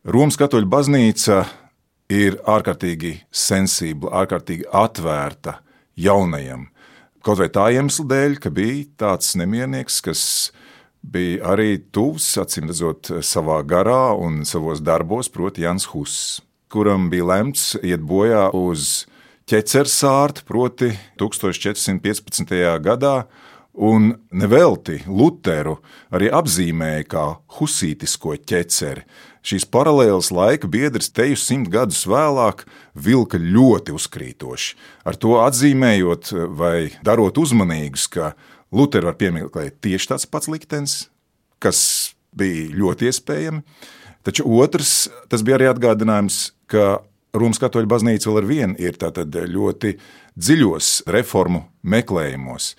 Romas 0.00 0.38
katoļu 0.40 0.64
baznīca 0.64 1.42
ir 2.08 2.38
ārkārtīgi 2.48 3.18
sensibla, 3.28 4.22
ārkārtīgi 4.22 4.64
atvērta 4.72 5.58
jaunajam. 6.00 6.70
Kaut 7.20 7.42
vai 7.42 7.50
tā 7.52 7.66
iemesla 7.76 8.06
dēļ, 8.08 8.38
ka 8.40 8.48
bija 8.48 8.86
tāds 9.02 9.34
nemiernieks, 9.36 9.98
kas 10.00 10.22
bija 11.04 11.52
arī 11.52 11.74
tuvs, 11.92 12.30
acīm 12.40 12.72
redzot, 12.72 13.12
savā 13.20 13.58
garā 13.60 14.14
un 14.16 14.40
savos 14.48 14.80
darbos, 14.80 15.28
proti, 15.28 15.66
Jans 15.66 15.90
Huss, 15.92 16.40
kuram 16.72 17.10
bija 17.12 17.28
lemts 17.34 17.74
iet 17.84 18.00
bojā 18.00 18.46
uz 18.56 19.04
ķecersārtu, 19.52 20.48
proti, 20.48 20.94
1415. 21.20 22.56
gadā, 22.80 23.26
Un 23.72 24.16
nevelti 24.34 24.98
Lutheru 25.06 25.76
arī 26.10 26.30
apzīmēja 26.34 27.04
kā 27.06 27.24
husītisko 27.58 28.34
ķeceri. 28.42 29.04
Šīs 29.46 29.64
paralēlas 29.72 30.32
laika 30.34 30.68
biedrs 30.68 31.12
teju 31.16 31.38
simt 31.38 31.70
gadus 31.72 32.02
vēlāk 32.10 32.66
vilka 32.98 33.38
ļoti 33.40 33.94
uzkrītoši. 33.96 34.74
Ar 35.06 35.16
to 35.16 35.38
atzīmējot 35.40 36.32
vai 36.58 36.90
darot 37.06 37.38
uzmanīgus, 37.40 38.08
ka 38.10 38.34
Lutheru 38.74 39.08
var 39.08 39.16
piemeklēt 39.22 39.78
tieši 39.86 40.12
tāds 40.12 40.26
pats 40.26 40.50
liktenis, 40.50 40.96
kas 41.62 41.80
bija 42.36 42.68
ļoti 42.74 43.08
iespējami. 43.08 43.62
Taču 44.26 44.44
otrs, 44.60 45.08
tas 45.32 45.46
bija 45.46 45.56
arī 45.56 45.70
atgādinājums, 45.70 46.50
ka 46.68 47.00
Romas 47.32 47.60
katoļu 47.62 47.88
baznīca 47.88 48.26
vēl 48.26 48.40
ar 48.42 48.46
vienu 48.48 48.74
ir 48.82 48.96
ļoti 49.54 49.94
dziļos 50.34 50.88
reformu 51.14 51.62
meklējumos. 51.82 52.74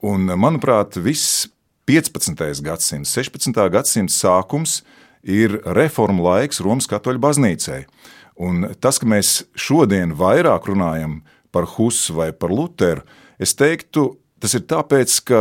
Un, 0.00 0.24
manuprāt, 0.24 0.96
viss 0.96 1.50
15. 1.84 2.62
gadsimts, 2.64 3.10
16. 3.12 3.52
gadsimta 3.68 4.14
sākums 4.14 4.78
ir 5.20 5.58
reformu 5.76 6.24
laiks 6.24 6.62
Romas 6.64 6.88
katoļu 6.88 7.20
baznīcai. 7.20 7.82
Un 8.40 8.70
tas, 8.80 8.96
ka 8.96 9.04
mēs 9.04 9.42
šodien 9.52 10.14
vairāk 10.16 10.70
runājam 10.70 11.18
par 11.52 11.66
Husu 11.74 12.16
vai 12.16 12.30
par 12.32 12.48
Lutheru, 12.48 13.04
es 13.36 13.52
teiktu, 13.52 14.14
tas 14.40 14.56
ir 14.56 14.64
tāpēc, 14.70 15.18
ka 15.28 15.40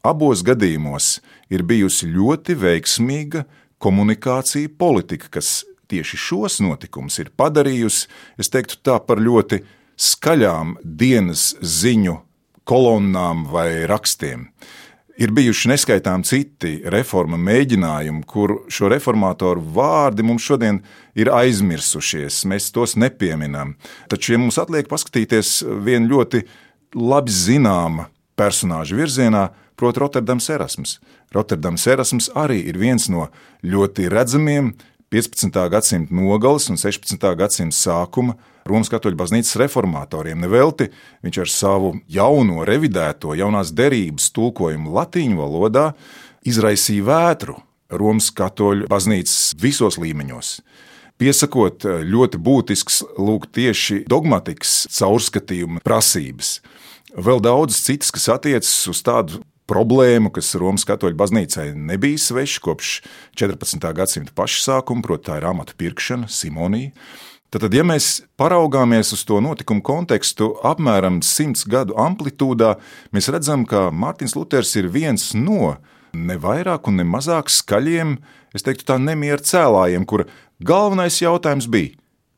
abos 0.00 0.40
gadījumos 0.46 1.18
ir 1.52 1.66
bijusi 1.68 2.08
ļoti 2.08 2.56
veiksmīga 2.56 3.44
komunikācija 3.76 4.72
politika, 4.78 5.28
kas 5.36 5.66
tieši 5.92 6.16
šos 6.16 6.62
notikumus 6.64 7.20
ir 7.20 7.28
padarījusi, 7.36 8.08
es 8.40 8.48
teiktu, 8.48 8.80
tā 8.80 8.96
par 9.04 9.20
ļoti 9.20 9.60
skaļām 10.00 10.78
dienas 10.80 11.58
ziņu 11.60 12.16
kolonnām 12.68 13.46
vai 13.52 13.86
rakstiem. 13.88 14.48
Ir 15.18 15.32
bijuši 15.34 15.72
neskaitām 15.72 16.22
citi 16.22 16.76
reforma 16.94 17.34
mēģinājumi, 17.42 18.22
kur 18.28 18.60
šo 18.70 18.86
reformātoru 18.92 19.64
vārdi 19.74 20.22
mums 20.22 20.44
šodien 20.46 20.78
ir 21.18 21.32
aizmirsušies, 21.34 22.44
mēs 22.46 22.70
tos 22.74 22.94
nepieminam. 22.94 23.74
Taču, 24.12 24.36
ja 24.36 24.38
mums 24.38 24.60
atliek 24.62 24.86
paskatīties 24.90 25.64
viena 25.82 26.06
ļoti 26.12 26.44
labi 26.94 27.34
zināma 27.34 28.06
personāža 28.38 28.94
virzienā, 28.94 29.48
proti, 29.78 30.04
Rotterdams 30.04 30.48
Erasmus. 30.54 30.98
Rotterdams 31.34 31.86
Erasmus 31.90 32.30
arī 32.38 32.60
ir 32.70 32.78
viens 32.78 33.08
no 33.10 33.26
ļoti 33.66 34.06
redzamiem 34.12 34.72
15. 35.10 35.68
gadsimta 35.70 36.14
nogales 36.14 36.68
un 36.68 36.76
16. 36.76 37.16
gadsimta 37.36 37.76
sākuma 37.76 38.34
Romas 38.68 38.90
katoļu 38.92 39.16
baznīcas 39.16 39.56
reformatoriem. 39.56 40.42
Nevelti 40.44 40.90
viņš 41.24 41.38
ar 41.40 41.48
savu 41.48 41.92
jauno, 42.12 42.60
revidēto, 42.68 43.32
jaunās 43.32 43.72
derības 43.72 44.28
tulkojumu 44.36 44.92
latīņu 44.92 45.40
valodā 45.40 45.86
izraisīja 46.44 47.06
vētru 47.08 47.56
Romas 47.88 48.28
katoļu 48.36 48.90
baznīcas 48.92 49.54
visos 49.56 49.96
līmeņos. 49.96 50.58
Piesakot 51.18 51.88
ļoti 52.04 52.38
būtisks 52.44 53.00
lūk 53.16 53.48
tieši 53.56 54.02
dogmatikas 54.12 54.84
caurskatījuma 54.92 55.80
prasības. 55.88 56.58
Vēl 57.16 57.40
daudz 57.40 57.80
citas, 57.80 58.12
kas 58.12 58.28
attiecas 58.36 58.76
uz 58.92 59.00
tādu 59.02 59.40
problēmu, 59.68 60.32
kas 60.34 60.54
Romas 60.58 60.86
katoļu 60.88 61.18
baznīcai 61.18 61.70
nebija 61.76 62.20
sveša 62.20 62.62
kopš 62.64 62.92
14. 63.38 63.88
gadsimta 63.96 64.34
paša 64.36 64.62
sākuma, 64.64 65.04
proti, 65.04 65.28
tā 65.28 65.40
ir 65.40 65.48
amata 65.48 65.76
pirkšana, 65.78 66.30
simonija. 66.32 66.94
Tad, 67.48 67.64
ja 67.72 67.80
mēs 67.80 68.18
paraugāmies 68.36 69.14
uz 69.16 69.22
to 69.24 69.38
notikumu 69.40 69.80
kontekstu, 69.80 70.50
apmēram 70.68 71.22
simts 71.24 71.64
gadu 71.64 71.96
amplitūdā, 71.96 72.74
mēs 73.16 73.30
redzam, 73.32 73.64
ka 73.64 73.86
Mārtiņš 73.88 74.34
Luters 74.36 74.74
ir 74.76 74.90
viens 74.92 75.30
no 75.32 75.78
ne 76.12 76.36
vairāk 76.40 76.90
un 76.90 77.00
ne 77.00 77.06
mazāk 77.08 77.48
skaļiem, 77.52 78.18
es 78.52 78.66
teiktu, 78.66 78.84
tā 78.90 78.98
nemiera 79.00 79.40
cēlājiem, 79.40 80.04
kur 80.04 80.26
galvenais 80.60 81.22
jautājums 81.22 81.70
bija, 81.72 81.94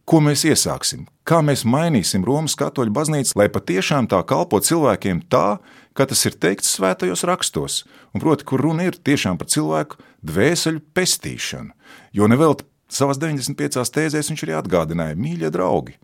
ko 0.07 0.23
mēs 0.23 0.45
iesāksim, 0.47 1.09
kā 1.27 1.41
mēs 1.43 1.67
mainīsim 1.67 2.23
Romas 2.27 2.55
katoļu 2.59 2.95
baznīcu, 2.95 3.35
lai 3.39 3.51
patiešām 3.51 4.07
tā 4.11 4.23
kalpo 4.27 4.63
cilvēkiem 4.63 5.25
tā, 5.31 5.59
kā 6.01 6.09
tas 6.09 6.25
ir 6.25 6.37
teikts 6.41 6.73
svētajos 6.79 7.27
rakstos, 7.29 7.83
un 8.17 8.25
proti, 8.25 8.47
kur 8.49 8.65
runa 8.65 8.89
ir 8.89 8.97
tiešām 8.97 9.37
par 9.41 9.51
cilvēku 9.53 10.01
dvēseli 10.25 10.81
pestīšanu. 10.97 11.75
Jo 12.17 12.29
nevēl 12.31 12.57
savās 12.89 13.21
95 13.21 13.93
tēzēs 13.93 14.33
viņš 14.33 14.47
arī 14.47 14.57
atgādināja, 14.57 15.19
mīļie 15.21 15.53
draugi, 15.53 15.99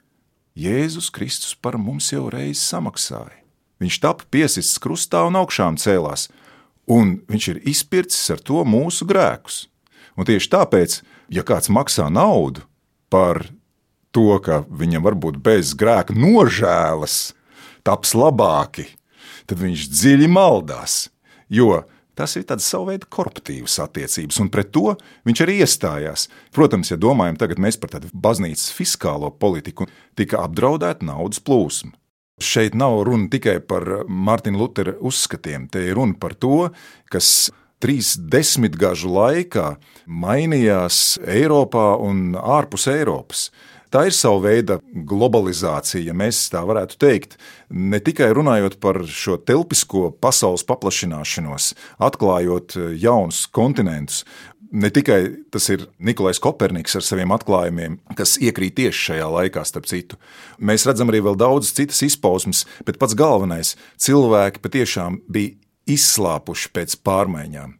Jēzus 0.56 1.10
Kristus 1.12 1.52
par 1.52 1.76
mums 1.76 2.08
jau 2.12 2.30
reiz 2.32 2.62
samaksāja. 2.64 3.42
Viņš 3.80 3.96
tapa 4.00 4.24
piesists 4.32 4.80
krustā 4.80 5.20
un 5.28 5.36
augšām 5.36 5.76
cēlās, 5.76 6.30
un 6.88 7.18
viņš 7.28 7.48
ir 7.52 7.58
izpircis 7.68 8.32
ar 8.32 8.40
to 8.40 8.62
mūsu 8.64 9.04
grēkus. 9.08 9.66
Un 10.16 10.24
tieši 10.24 10.48
tāpēc, 10.54 11.00
ja 11.28 11.44
kāds 11.44 11.68
maksā 11.68 12.08
naudu 12.08 12.64
par 13.12 13.42
to, 14.16 14.38
ka 14.40 14.62
viņam 14.64 15.04
varbūt 15.04 15.36
bez 15.44 15.74
grēka 15.76 16.16
nožēlas 16.16 17.34
taps 17.84 18.16
labāki, 18.16 18.88
tad 19.46 19.60
viņš 19.62 19.90
dziļi 19.92 20.30
maldās. 20.30 21.06
Jo 21.48 21.84
tas 22.16 22.32
ir 22.38 22.46
tāds 22.48 22.64
savu 22.64 22.88
veidu 22.90 23.08
korporatīvas 23.12 23.76
attiecības, 23.84 24.38
un 24.40 24.48
pret 24.52 24.72
to 24.72 24.94
viņš 25.28 25.42
arī 25.44 25.58
iestājās. 25.60 26.26
Protams, 26.56 26.90
ja 26.90 26.96
domājam 26.96 27.36
tagad 27.36 27.60
par 27.80 27.92
tādu 27.92 28.08
baznīcas 28.12 28.72
fiskālo 28.72 29.30
politiku, 29.30 29.86
tika 30.16 30.40
apdraudēta 30.46 31.04
naudas 31.04 31.42
plūsma. 31.44 31.92
Šeit 32.40 32.74
nav 32.76 33.02
runa 33.08 33.30
tikai 33.32 33.60
par 33.64 34.04
Mārtiņa 34.08 34.58
Lutera 34.60 34.92
uzskatiem, 35.00 35.68
te 35.72 35.80
ir 35.88 35.96
runa 35.96 36.16
par 36.20 36.34
to, 36.34 36.68
kas 37.08 37.50
trīs 37.80 38.16
desmitgažu 38.16 39.08
laikā 39.12 39.76
mainījās 40.06 41.18
Eiropā 41.24 41.94
un 42.00 42.34
ārpus 42.36 42.88
Eiropas. 42.92 43.48
Tā 43.90 44.06
ir 44.08 44.14
sava 44.16 44.40
veida 44.48 44.78
globalizācija, 44.92 46.02
ja 46.08 46.14
mēs 46.16 46.40
tā 46.52 46.62
varētu 46.66 46.98
teikt. 47.02 47.36
Ne 47.70 48.00
tikai 48.02 48.32
runājot 48.34 48.78
par 48.82 49.02
šo 49.06 49.38
telpisko 49.38 50.10
pasaules 50.22 50.66
paplašināšanos, 50.66 51.72
atklājot 52.02 52.76
eh, 52.76 52.92
jaunus 53.02 53.44
kontinentus, 53.46 54.24
ne 54.72 54.90
tikai 54.90 55.20
tas 55.54 55.68
ir 55.70 55.86
Nikolais 56.02 56.40
Koperniks 56.42 56.98
ar 56.98 57.04
saviem 57.06 57.34
atklājumiem, 57.36 58.00
kas 58.18 58.36
iekrīt 58.42 58.76
tieši 58.80 59.12
šajā 59.12 59.28
laikā, 59.36 59.62
starp 59.68 59.86
citu. 59.90 60.18
Mēs 60.58 60.86
redzam 60.88 61.12
arī 61.12 61.22
vēl 61.28 61.38
daudzas 61.38 61.76
citas 61.76 62.02
izpausmes, 62.06 62.64
bet 62.86 62.98
pats 62.98 63.14
galvenais- 63.14 63.76
cilvēki 64.04 64.62
patiešām 64.64 65.22
bija 65.30 65.54
izslāpuši 65.86 66.72
pēc 66.74 66.98
pārmaiņām. 67.06 67.78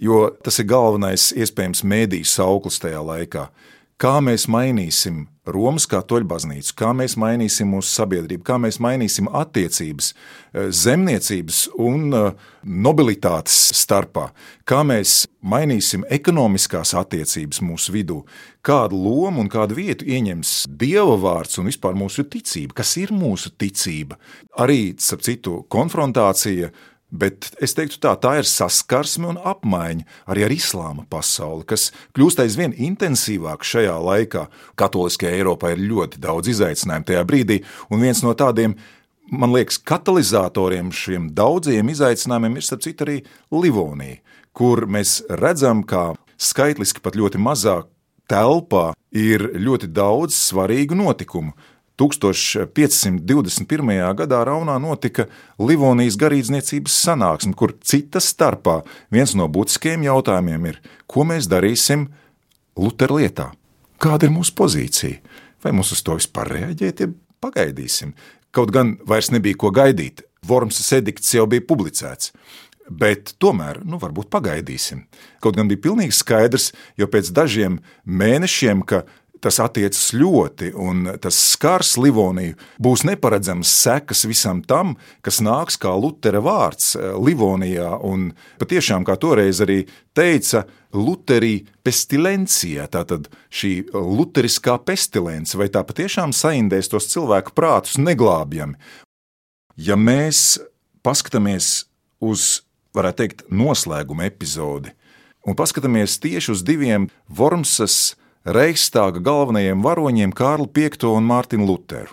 Jo 0.00 0.30
tas 0.42 0.58
ir 0.58 0.64
galvenais, 0.66 1.32
iespējams, 1.36 1.84
mēdīņu 1.84 2.26
sauklis 2.26 2.80
tajā 2.80 3.04
laikā 3.04 3.50
kā 4.02 4.18
mēs 4.24 4.48
mainīsim 4.50 5.26
Romas 5.42 5.88
katoļu 5.90 6.28
baznīcu, 6.30 6.74
kā 6.78 6.92
mēs 6.94 7.16
mainīsim 7.18 7.72
mūsu 7.74 7.90
sabiedrību, 7.96 8.44
kā 8.46 8.60
mēs 8.62 8.76
mainīsim 8.78 9.26
attiecības 9.26 10.12
eh, 10.12 10.68
zemniecības 10.70 11.64
un 11.82 12.14
eh, 12.14 12.28
nobilitātes 12.62 13.56
starpā, 13.74 14.28
kā 14.62 14.84
mēs 14.86 15.24
mainīsim 15.42 16.06
ekonomiskās 16.14 16.94
attiecības 17.00 17.58
mūsu 17.66 17.94
vidū, 17.96 18.20
kādu 18.62 19.00
lomu 19.02 19.42
un 19.42 19.50
kādu 19.50 19.80
vietu 19.80 20.06
ieņems 20.06 20.54
Dieva 20.78 21.18
vārds 21.18 21.58
un 21.58 21.66
vispār 21.72 21.98
mūsu 21.98 22.22
ticība, 22.30 22.78
kas 22.78 22.94
ir 23.02 23.10
mūsu 23.10 23.50
ticība. 23.58 24.20
Arī, 24.62 24.92
starp 24.94 25.26
citu, 25.26 25.58
konfrontācija 25.66 26.70
Bet 27.12 27.50
es 27.60 27.74
teiktu, 27.76 27.98
tā, 28.00 28.14
tā 28.16 28.38
ir 28.40 28.48
saskarsme 28.48 29.28
un 29.34 29.36
apmaiņa 29.36 30.06
arī 30.32 30.46
ar 30.46 30.54
islāma 30.54 31.04
pasauli, 31.12 31.66
kas 31.68 31.90
kļūst 32.16 32.40
aizvien 32.40 32.72
intensīvāk 32.72 33.66
šajā 33.68 33.98
laikā. 34.00 34.46
Katoliskajā 34.80 35.34
Eiropā 35.36 35.74
ir 35.74 35.84
ļoti 35.90 36.22
daudz 36.24 36.48
izaicinājumu 36.54 37.10
tajā 37.10 37.24
brīdī, 37.28 37.58
un 37.92 38.00
viens 38.00 38.24
no 38.24 38.32
tādiem, 38.32 38.78
man 39.28 39.52
liekas, 39.52 39.76
katalizatoriem 39.84 40.88
šiem 40.96 41.28
daudziem 41.36 41.92
izaicinājumiem 41.92 42.56
ir, 42.56 42.64
starp 42.64 42.86
citu, 42.88 43.04
arī 43.04 43.18
Livonija, 43.52 44.22
kur 44.56 44.86
mēs 44.88 45.20
redzam, 45.42 45.84
kā 45.84 46.14
skaitliski 46.40 47.04
pat 47.04 47.20
ļoti 47.20 47.40
mazā 47.44 47.82
telpā 48.32 48.94
ir 49.12 49.50
ļoti 49.60 49.92
daudz 49.92 50.38
svarīgu 50.48 50.96
notikumu 50.96 51.52
1521. 52.02 53.92
gadā 54.18 54.40
Raunā 54.46 54.74
notika 54.82 55.28
Livonijas 55.62 56.16
garīdzniecības 56.18 56.96
sanāksme, 57.06 57.54
kur 57.54 57.76
cita 57.84 58.20
starpā 58.22 58.80
viens 59.12 59.36
no 59.38 59.46
būtiskajiem 59.52 60.08
jautājumiem 60.08 60.66
ir, 60.72 60.80
ko 61.06 61.26
mēs 61.28 61.48
darīsim 61.50 62.08
Lutera 62.78 63.20
lietā? 63.20 63.50
Kāda 64.02 64.26
ir 64.26 64.34
mūsu 64.34 64.54
pozīcija? 64.58 65.20
Vai 65.62 65.74
mums 65.76 65.92
uz 65.94 66.02
to 66.02 66.16
vispār 66.18 66.50
reaģēt, 66.56 67.04
ja 67.04 67.12
pagaidīsim? 67.44 68.16
Kaut 68.52 68.72
gan 68.74 68.96
vairs 69.06 69.30
nebija 69.30 69.58
ko 69.58 69.70
gaidīt. 69.74 70.24
Vormsas 70.48 70.90
edikts 70.96 71.30
jau 71.36 71.46
bija 71.46 71.62
publicēts. 71.68 72.32
Bet 72.90 73.36
tomēr, 73.40 73.78
nu, 73.86 74.00
varbūt 74.02 74.26
pagaidīsim. 74.32 75.04
Kaut 75.40 75.56
gan 75.56 75.70
bija 75.70 75.84
pilnīgi 75.86 76.16
skaidrs, 76.18 76.72
jo 76.98 77.06
pēc 77.06 77.30
dažiem 77.36 77.78
mēnešiem, 78.04 78.82
ka 78.82 79.04
tas 79.42 79.58
attiecas 79.62 80.12
ļoti, 80.14 80.70
un 80.78 81.08
tas 81.22 81.36
skars 81.52 81.96
Livoniju. 82.00 82.54
Būs 82.82 83.02
neparedzams 83.08 83.70
sekas 83.82 84.24
visam 84.28 84.62
tam, 84.62 84.94
kas 85.24 85.40
nāks 85.42 85.78
kā 85.82 85.92
Lutera 85.98 86.42
vārds 86.44 86.94
eh, 86.96 87.10
Livonijā. 87.18 87.90
Un 88.06 88.30
patiešām, 88.62 89.06
kā 89.08 89.18
toreiz 89.20 89.62
arī 89.64 89.82
teica, 90.16 90.64
Luterī 90.92 91.62
pestilencija, 91.80 92.84
tātad 92.92 93.30
šī 93.48 93.72
luteriskā 93.96 94.76
pestilence, 94.84 95.56
vai 95.56 95.70
tā 95.72 95.80
patiešām 95.88 96.34
saindēs 96.36 96.92
tos 96.92 97.08
cilvēku 97.08 97.54
prātus 97.56 97.96
neglābjami. 97.96 98.76
Ja 99.80 99.96
mēs 99.96 100.60
paskatāmies 101.00 101.86
uz, 102.20 102.60
varētu 102.92 103.22
teikt, 103.22 103.46
noslēguma 103.48 104.28
epizodi, 104.28 104.92
un 105.48 105.56
paskatāmies 105.56 106.18
tieši 106.20 106.52
uz 106.52 106.66
diviem 106.66 107.08
Vormsas 107.24 108.12
Reichstāga 108.42 109.20
galvenajiem 109.22 109.78
varoņiem 109.84 110.32
Kārlu 110.34 110.66
V 110.66 110.90
un 111.06 111.22
Mārtiņu 111.22 111.62
Lutheru. 111.62 112.10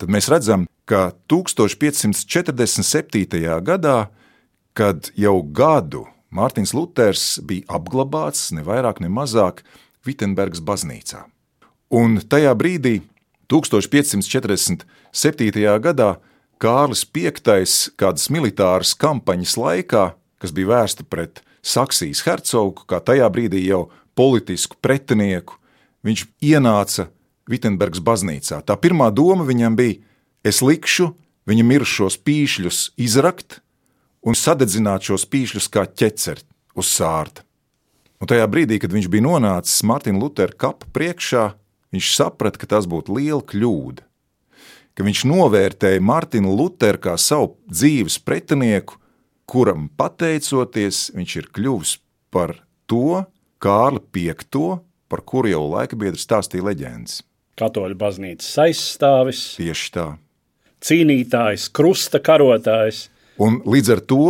Tad 0.00 0.08
mēs 0.08 0.24
redzam, 0.32 0.64
ka 0.88 1.12
1547. 1.28 3.36
gadā, 3.60 4.08
kad 4.72 5.12
jau 5.12 5.42
gadu 5.42 6.06
Mārtiņš 6.32 6.72
Luthers 6.72 7.40
bija 7.44 7.68
apglabāts 7.68 8.52
ne 8.56 8.64
vairāk, 8.64 9.04
ne 9.04 9.12
mazāk 9.12 9.60
Vitsenbergas 10.06 10.60
baznīcā. 10.64 11.28
Un 11.92 12.24
tajā 12.24 12.56
brīdī, 12.56 13.04
1547. 13.52 14.80
gadā, 15.84 16.16
Kārlis 16.56 17.04
V 17.04 17.28
kādas 18.00 18.32
militāras 18.32 18.96
kampaņas 18.96 19.60
laikā, 19.60 20.16
kas 20.40 20.56
bija 20.56 20.72
vērsta 20.72 21.04
pret 21.04 21.44
Saksijas 21.60 22.24
hercogu, 22.24 22.88
kā 22.88 22.96
tajā 23.00 23.28
brīdī 23.28 23.60
jau 23.68 23.92
politisku 24.16 24.76
pretinieku, 24.80 25.60
viņš 26.06 26.26
ienāca 26.46 27.10
Vitsenbergas 27.50 28.02
baznīcā. 28.02 28.60
Tā 28.66 28.74
pirmā 28.78 29.10
doma 29.14 29.46
viņam 29.46 29.76
bija: 29.78 30.00
es 30.46 30.62
likšu 30.62 31.12
viņa 31.46 31.66
mirušos 31.66 32.18
pīšļus 32.26 32.80
izrakt 32.98 33.60
un 34.26 34.34
sadedzināt 34.34 35.06
šos 35.06 35.26
pīšļus 35.30 35.68
kā 35.70 35.86
ķeceri 35.86 36.42
uz 36.76 36.90
sārta. 36.90 37.44
Un 38.16 38.30
tajā 38.30 38.46
brīdī, 38.48 38.80
kad 38.80 38.94
viņš 38.94 39.10
bija 39.12 39.26
nonācis 39.26 39.84
Mārtiņa 39.86 40.20
Lutera 40.22 40.56
kapa 40.56 40.88
priekšā, 40.96 41.50
viņš 41.92 42.12
saprata, 42.16 42.60
ka 42.62 42.68
tas 42.70 42.88
būtu 42.88 43.12
liela 43.18 43.44
kļūda. 43.44 44.02
Ka 44.96 45.04
viņš 45.04 45.26
novērtēja 45.28 46.00
Mārtiņu 46.00 46.54
Luteru 46.56 47.02
kā 47.04 47.18
savu 47.20 47.58
dzīves 47.68 48.16
pretinieku, 48.24 48.96
kuram 49.44 49.90
pateicoties, 50.00 51.10
viņš 51.12 51.36
ir 51.42 51.50
kļuvis 51.52 51.98
par 52.32 52.56
to 52.88 53.26
Kārli 53.60 54.00
V 54.00 54.80
par 55.08 55.22
kuru 55.26 55.52
jau 55.52 55.64
laika 55.70 55.98
biedri 55.98 56.20
stāstīja 56.20 56.66
leģendas. 56.70 57.22
Katoļu 57.56 57.96
baznīcas 57.96 58.52
aizstāvis, 58.66 59.42
Tieši 59.56 59.92
tā. 59.94 60.06
cīnītājs, 60.84 61.70
krusta 61.72 62.20
karotājs. 62.20 63.06
Un 63.40 63.62
līdz 63.64 63.92
ar 63.94 64.00
to, 64.00 64.26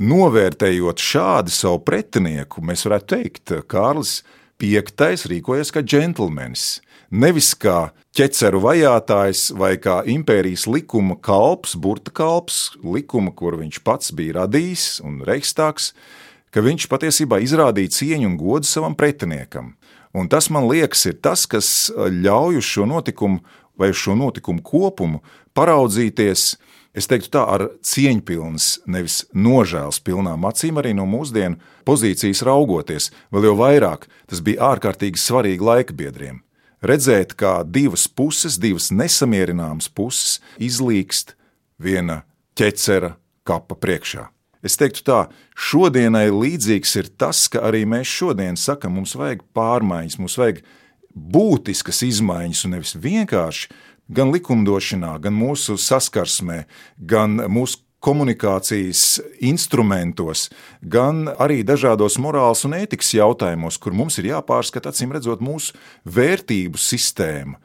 novērtējot 0.00 1.00
šādu 1.00 1.52
savu 1.52 1.80
pretinieku, 1.84 2.64
mēs 2.64 2.86
varētu 2.88 3.16
teikt, 3.16 3.56
Kārlis 3.68 4.20
V 4.60 4.68
rīkojas 4.68 5.72
kā 5.72 5.80
džentlmenis. 5.80 6.80
Nevis 7.10 7.54
kā 7.58 7.90
ķeceru 8.14 8.60
vajātājs 8.62 9.50
vai 9.56 9.74
kā 9.80 10.02
impērijas 10.06 10.66
likuma 10.68 11.16
kalps, 11.16 11.74
burta 11.74 12.12
kalps, 12.12 12.76
likuma, 12.84 13.32
kur 13.32 13.56
viņš 13.58 13.80
pats 13.82 14.12
bija 14.12 14.42
radījis 14.42 15.00
un 15.02 15.22
reikstāks, 15.26 15.94
ka 16.52 16.62
viņš 16.62 16.86
patiesībā 16.92 17.40
izrādīja 17.42 17.96
cieņu 17.96 18.28
un 18.28 18.36
godu 18.38 18.68
savam 18.68 18.94
pretiniekam. 18.94 19.74
Un 20.16 20.26
tas, 20.28 20.48
man 20.50 20.66
liekas, 20.66 21.04
ir 21.06 21.20
tas, 21.22 21.46
kas 21.46 21.90
ļauj 21.94 22.58
uz 22.58 22.66
šo 22.66 22.86
notikumu 22.90 23.40
vai 23.78 23.92
uz 23.94 24.00
šo 24.00 24.16
notikumu 24.18 24.62
kopumu 24.62 25.22
paraudzīties. 25.56 26.56
Es 26.90 27.06
teiktu, 27.06 27.30
tā 27.36 27.44
ar 27.46 27.68
cieņpilnas, 27.86 28.80
nevis 28.90 29.20
nožēlas 29.30 30.00
pilnām 30.02 30.42
acīm, 30.48 30.80
arī 30.80 30.90
no 30.98 31.06
mūsdienu 31.06 31.60
pozīcijas 31.86 32.42
raugoties. 32.46 33.12
Vēl 33.30 33.46
jau 33.46 33.54
vairāk 33.62 34.08
tas 34.26 34.42
bija 34.42 34.72
ārkārtīgi 34.72 35.22
svarīgi 35.22 35.66
laika 35.70 35.94
biedriem. 35.94 36.42
Redzēt, 36.82 37.36
kā 37.38 37.60
divas 37.62 38.08
puses, 38.08 38.58
divas 38.58 38.88
nesamierināmas 38.90 39.86
puses 39.92 40.40
izlīkst 40.58 41.36
viena 41.78 42.24
ķecera 42.58 43.14
kapa 43.46 43.78
priekšā. 43.78 44.26
Es 44.66 44.76
teiktu, 44.76 45.04
tā, 45.06 45.20
šodienai 45.56 46.28
līdzīgs 46.32 46.96
ir 47.00 47.10
tas, 47.20 47.46
ka 47.48 47.62
arī 47.70 47.86
mēs 47.88 48.10
šodien 48.10 48.58
sakām, 48.60 48.98
mums 48.98 49.16
vajag 49.16 49.44
pārmaiņas, 49.56 50.18
mums 50.20 50.36
vajag 50.40 50.60
būtiskas 51.10 52.02
izmaiņas, 52.06 52.64
un 52.66 52.76
nevis 52.76 52.96
vienkārši 53.00 53.70
gan 54.10 54.32
likumdošanā, 54.34 55.14
gan 55.22 55.36
mūsu 55.36 55.78
saskarsmē, 55.80 56.64
gan 56.98 57.40
mūsu 57.48 57.80
komunikācijas 58.00 59.20
instrumentos, 59.44 60.48
gan 60.80 61.28
arī 61.36 61.60
dažādos 61.66 62.16
morāles 62.22 62.64
un 62.64 62.78
ētikas 62.78 63.12
jautājumos, 63.18 63.76
kur 63.80 63.96
mums 63.96 64.16
ir 64.20 64.30
jāpārskata, 64.30 64.92
acīm 64.92 65.12
redzot, 65.16 65.44
mūsu 65.44 65.76
vērtību 66.08 66.80
sistēma. 66.80 67.60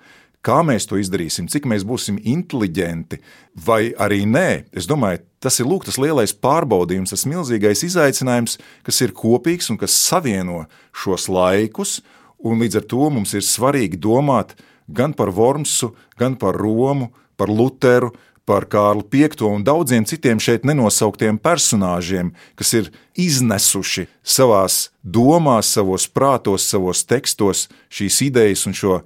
Kā 0.46 0.60
mēs 0.62 0.86
to 0.86 1.00
izdarīsim, 1.02 1.48
cik 1.50 1.66
mēs 1.66 1.82
būsim 1.90 2.20
inteliģenti, 2.22 3.18
vai 3.66 3.96
arī 3.98 4.28
nē. 4.30 4.50
Es 4.78 4.86
domāju, 4.86 5.24
tas 5.42 5.58
ir 5.58 5.66
lūk, 5.66 5.88
tas 5.88 5.98
lielais 5.98 6.36
pārbaudījums, 6.38 7.16
tas 7.16 7.26
milzīgais 7.26 7.82
izaicinājums, 7.88 8.60
kas 8.86 9.02
ir 9.02 9.16
kopīgs 9.18 9.72
un 9.74 9.80
kas 9.82 9.98
savieno 9.98 10.68
šos 10.94 11.26
laikus. 11.34 11.98
Un 12.46 12.62
līdz 12.62 12.78
ar 12.78 12.86
to 12.92 13.10
mums 13.10 13.34
ir 13.34 13.42
svarīgi 13.42 13.98
domāt 13.98 14.54
gan 14.86 15.16
par 15.18 15.34
Vormsu, 15.34 15.96
gan 16.20 16.38
par 16.38 16.54
Romu, 16.62 17.10
par 17.42 17.50
Lutheru, 17.50 18.12
par 18.46 18.68
Kārlu 18.70 19.02
V 19.10 19.50
un 19.50 19.64
daudziem 19.66 20.06
citiem 20.06 20.38
šeit 20.38 20.64
nenosauktiem 20.64 21.40
personāžiem, 21.42 22.36
kas 22.56 22.74
ir 22.74 22.92
iznesuši 23.18 24.06
savās 24.22 24.92
domās, 25.02 25.74
savos 25.74 26.06
prātos, 26.06 26.70
savos 26.70 27.04
tekstos 27.04 27.68
šīs 27.90 28.22
idejas 28.30 28.68
un 28.68 28.74
šo 28.74 29.02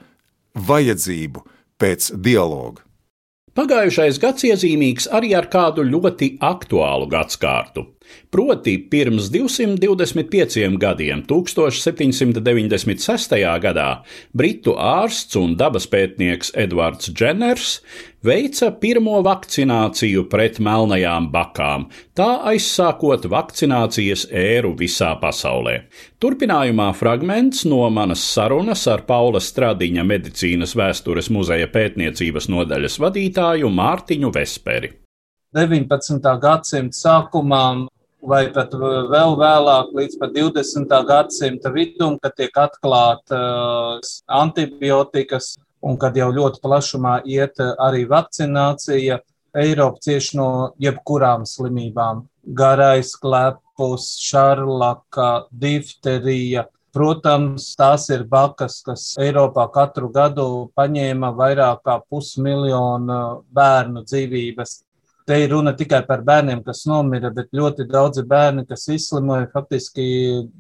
vajadzību 0.55 1.45
pēc 1.79 2.11
dialoga. 2.19 2.83
Pagājušais 3.59 4.15
gads 4.21 4.45
iezīmīgs 4.47 5.09
arī 5.11 5.33
ar 5.35 5.49
kādu 5.51 5.83
ļoti 5.83 6.37
aktuālu 6.45 7.09
gadsimtu. 7.11 7.81
Proti, 8.31 8.77
pirms 8.91 9.29
225 9.33 10.77
gadiem, 10.81 11.23
1796. 11.27 13.35
gadā, 13.65 13.89
britu 14.33 14.73
ārsts 14.77 15.35
un 15.41 15.57
dabas 15.59 15.87
pētnieks 15.91 16.51
Edvards 16.57 17.11
Dženners 17.11 17.81
veica 18.25 18.69
pirmo 18.81 19.19
vakcināciju 19.25 20.25
pret 20.31 20.59
melnajām 20.63 21.29
bakām, 21.33 21.87
tā 22.17 22.27
aizsākot 22.51 23.27
vakcinācijas 23.31 24.27
ēru 24.35 24.73
visā 24.79 25.13
pasaulē. 25.21 25.75
Turpinājumā 26.19 26.89
fragments 26.97 27.65
no 27.65 27.85
manas 27.89 28.23
sarunas 28.33 28.85
ar 28.91 29.05
Paula 29.07 29.41
Stradiņa 29.43 30.03
medicīnas 30.07 30.75
vēstures 30.75 31.31
muzeja 31.31 31.69
pētniecības 31.71 32.49
nodaļas 32.51 32.99
vadītāju 32.99 33.71
Mārtiņu 33.71 34.33
Vesperi. 34.35 34.91
19. 35.55 36.35
gadsimta 36.41 36.93
sākumā 36.93 37.63
vai 38.29 38.43
pat 38.53 38.73
vēl 38.75 39.37
vēlāk, 39.39 39.95
līdz 39.95 40.19
pat 40.19 40.35
20. 40.35 40.93
gadsimta 41.07 41.71
vidum, 41.73 42.19
kad 42.21 42.35
tiek 42.37 42.59
atklātas 42.59 44.19
antibiotikas 44.27 45.55
un 45.81 45.97
kad 45.99 46.17
jau 46.17 46.29
ļoti 46.35 46.61
plašumā 46.63 47.19
iet 47.27 47.59
arī 47.61 48.05
vakcinācija, 48.09 49.19
Eiropa 49.57 49.97
cieš 50.05 50.33
no 50.37 50.49
jebkurām 50.77 51.45
slimībām. 51.49 52.27
Garais 52.53 53.15
klepus, 53.17 54.11
šarlaka, 54.21 55.47
difterija. 55.49 56.67
Protams, 56.93 57.71
tās 57.77 58.07
ir 58.13 58.25
bakas, 58.29 58.79
kas 58.85 59.05
Eiropā 59.21 59.67
katru 59.73 60.09
gadu 60.13 60.45
paņēma 60.77 61.31
vairāk 61.37 61.81
kā 61.85 61.97
pusmiljonu 62.09 63.19
bērnu 63.53 64.05
dzīvības. 64.05 64.75
Te 65.29 65.37
ir 65.43 65.51
runa 65.53 65.75
tikai 65.77 66.01
par 66.07 66.23
bērniem, 66.25 66.63
kas 66.65 66.87
nomira, 66.89 67.29
bet 67.33 67.51
ļoti 67.53 67.85
daudzi 67.89 68.23
bērni, 68.25 68.65
kas 68.69 68.87
izslimoja, 68.89 69.49
faktiski 69.53 70.05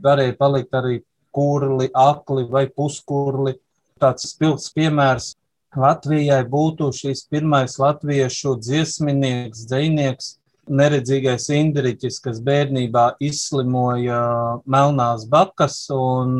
varēja 0.01 0.35
palikt 0.37 0.77
arī 0.77 0.99
kurli, 1.33 1.89
akli 1.93 2.45
vai 2.49 2.67
puskurli. 2.69 3.55
Tāds 3.99 4.29
spilgts 4.31 4.71
piemērs 4.75 5.33
Latvijai 5.77 6.41
būtu 6.49 6.89
šis 6.95 7.27
pirmais 7.29 7.75
latviešu 7.77 8.55
dziesminieks, 8.57 9.67
dzinieks, 9.69 10.29
neredzīgais 10.69 11.49
indriķis, 11.53 12.19
kas 12.23 12.39
bērnībā 12.45 13.05
izslimoja 13.21 14.21
melnās 14.65 15.25
bakas 15.29 15.81
un 15.93 16.39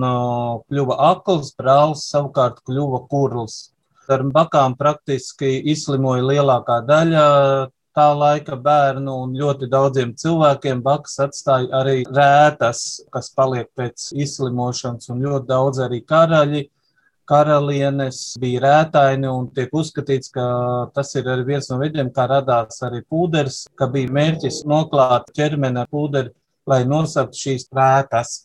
kļuva 0.70 0.98
akls, 1.12 1.52
brālis 1.58 2.08
savukārt 2.10 2.62
kļuva 2.66 3.04
kurls. 3.12 3.70
Ar 4.10 4.24
bakām 4.34 4.74
praktiski 4.78 5.60
izslimoja 5.70 6.26
lielākā 6.26 6.80
daļa 6.88 7.26
tā 7.94 8.08
laika 8.18 8.58
bērnu 8.58 9.14
un 9.26 9.38
ļoti 9.38 9.70
daudziem 9.70 10.16
cilvēkiem 10.18 10.82
bakas 10.86 11.20
atstāja 11.28 11.70
arī 11.82 12.02
rētas, 12.10 13.04
kas 13.14 13.30
paliek 13.38 13.70
pēc 13.78 14.10
izslimošanas, 14.18 15.10
un 15.14 15.22
ļoti 15.26 15.50
daudz 15.50 15.86
arī 15.86 16.02
karaļi, 16.10 16.66
karalienes, 17.30 18.20
bija 18.42 18.64
rētaini, 18.66 19.30
un 19.30 19.48
tiek 19.54 19.74
uzskatīts, 19.76 20.32
ka 20.34 20.46
tas 20.96 21.14
ir 21.20 21.30
arī 21.30 21.46
viens 21.54 21.70
no 21.70 21.78
veidiem, 21.82 22.10
kā 22.14 22.26
radās 22.30 22.82
arī 22.88 23.04
pūderis, 23.06 23.64
ka 23.78 23.88
bija 23.94 24.12
mērķis 24.18 24.64
noklāt 24.70 25.30
ķermeni 25.38 25.84
ar 25.84 25.90
pūderi, 25.94 26.34
lai 26.70 26.84
nosaktu 26.90 27.44
šīs 27.44 27.70
rētas. 27.76 28.36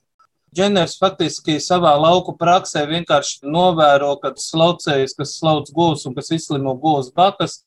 Dženers 0.54 0.98
faktiski 1.00 1.56
savā 1.58 1.96
lauku 1.98 2.36
praksē 2.38 2.84
vienkārši 2.86 3.48
novēro, 3.50 4.12
kad 4.22 4.38
slaucējas, 4.38 5.16
kas 5.18 5.34
slauc 5.40 5.72
govs 5.74 6.04
un 6.06 6.14
kas 6.14 6.30
izslimo 6.36 6.76
govs 6.78 7.10
bakas, 7.16 7.62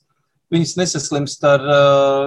viņas 0.53 0.77
nesaslimst 0.79 1.43
ar 1.43 1.65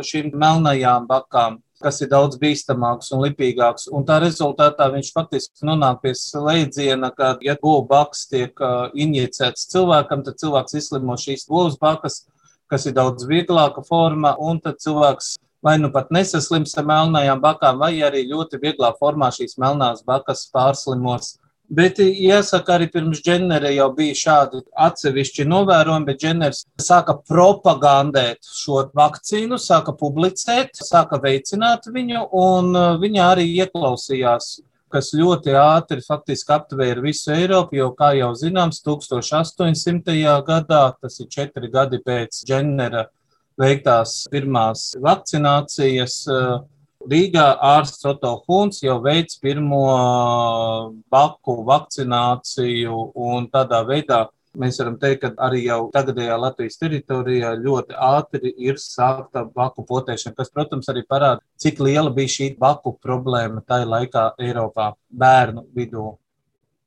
šīm 0.05 0.35
melnajām 0.37 1.07
bakām, 1.09 1.63
kas 1.83 2.01
ir 2.05 2.11
daudz 2.13 2.39
bīstamāks 2.41 3.11
un 3.15 3.25
lipīgāks. 3.25 3.89
Un 3.95 4.05
tā 4.09 4.21
rezultātā 4.23 4.91
viņš 4.93 5.13
faktiski 5.17 5.67
nonāk 5.67 6.03
pie 6.05 6.15
slēdziena, 6.19 7.13
ka, 7.17 7.35
ja 7.45 7.57
govs 7.61 7.89
baks 7.91 8.27
tiek 8.31 8.65
injicēts 8.95 9.69
cilvēkam, 9.73 10.25
tad 10.27 10.41
cilvēks 10.43 10.77
izslimo 10.81 11.17
šīs 11.21 11.49
govs 11.49 11.79
bakas, 11.81 12.25
kas 12.71 12.87
ir 12.87 12.95
daudz 12.99 13.27
vieglāka 13.27 13.83
forma, 13.87 14.37
un 14.39 14.61
tad 14.63 14.79
cilvēks 14.85 15.35
vai 15.63 15.77
nu 15.79 15.91
pat 15.93 16.09
nesaslims 16.15 16.77
ar 16.81 16.87
melnajām 16.89 17.41
bakām, 17.43 17.81
vai 17.81 17.93
arī 18.05 18.25
ļoti 18.29 18.61
vieglā 18.63 18.95
formā 19.01 19.29
šīs 19.35 19.59
melnās 19.61 20.05
bakas 20.07 20.47
pārslimos. 20.55 21.40
Bet 21.71 22.01
jāsaka, 22.03 22.75
arī 22.77 22.89
pirms 22.91 23.21
Dženera 23.23 23.71
jau 23.71 23.93
bija 23.95 24.17
šādi 24.19 24.65
atsevišķi 24.87 25.45
novērojumi, 25.47 26.09
bet 26.09 26.19
Dženers 26.19 26.65
sāka 26.83 27.15
propagandēt 27.29 28.43
šo 28.43 28.89
vakcīnu, 28.99 29.59
sāka 29.61 29.95
publicēt, 30.01 30.75
sāka 30.83 31.21
veicināt 31.23 31.87
viņu, 31.95 32.25
un 32.35 32.75
uh, 32.75 32.97
viņa 32.99 33.29
arī 33.37 33.47
ieklausījās 33.63 34.57
kas 34.91 35.13
ļoti 35.15 35.55
ātri 35.55 36.03
faktiski 36.03 36.55
aptvēra 36.57 37.03
visu 37.05 37.31
Eiropu, 37.31 37.79
jo, 37.79 37.91
kā 37.95 38.11
jau 38.19 38.33
zināms, 38.39 38.83
1800. 38.87 40.17
gadā, 40.47 40.83
tas 40.99 41.21
ir 41.23 41.31
četri 41.31 41.71
gadi 41.71 42.01
pēc 42.03 42.43
Dženera 42.49 43.07
veiktās 43.61 44.25
pirmās 44.33 44.91
vakcinācijas. 45.05 46.17
Eh, 46.27 46.53
Rīgā 47.09 47.47
ārsts 47.65 48.05
Otto 48.05 48.35
Huns 48.45 48.83
jau 48.85 48.99
veids 49.01 49.39
pirmo 49.41 49.85
baku 51.11 51.57
vakcināciju, 51.65 52.99
un 53.17 53.49
tādā 53.49 53.81
veidā 53.89 54.27
mēs 54.61 54.81
varam 54.83 54.99
teikt, 55.01 55.23
ka 55.23 55.31
arī 55.47 55.63
jau 55.65 55.79
tagadējā 55.95 56.37
Latvijas 56.43 56.77
teritorijā 56.81 57.55
ļoti 57.61 57.97
ātri 57.97 58.53
ir 58.67 58.81
sākta 58.83 59.47
baku 59.55 59.85
potēšana, 59.89 60.37
kas, 60.37 60.51
protams, 60.53 60.91
arī 60.93 61.05
parāda, 61.09 61.41
cik 61.61 61.81
liela 61.81 62.13
bija 62.13 62.35
šī 62.35 62.51
baku 62.61 62.97
problēma 63.03 63.63
tajā 63.65 63.87
laikā 63.89 64.27
Eiropā 64.43 64.91
bērnu 65.09 65.65
vidū. 65.77 66.13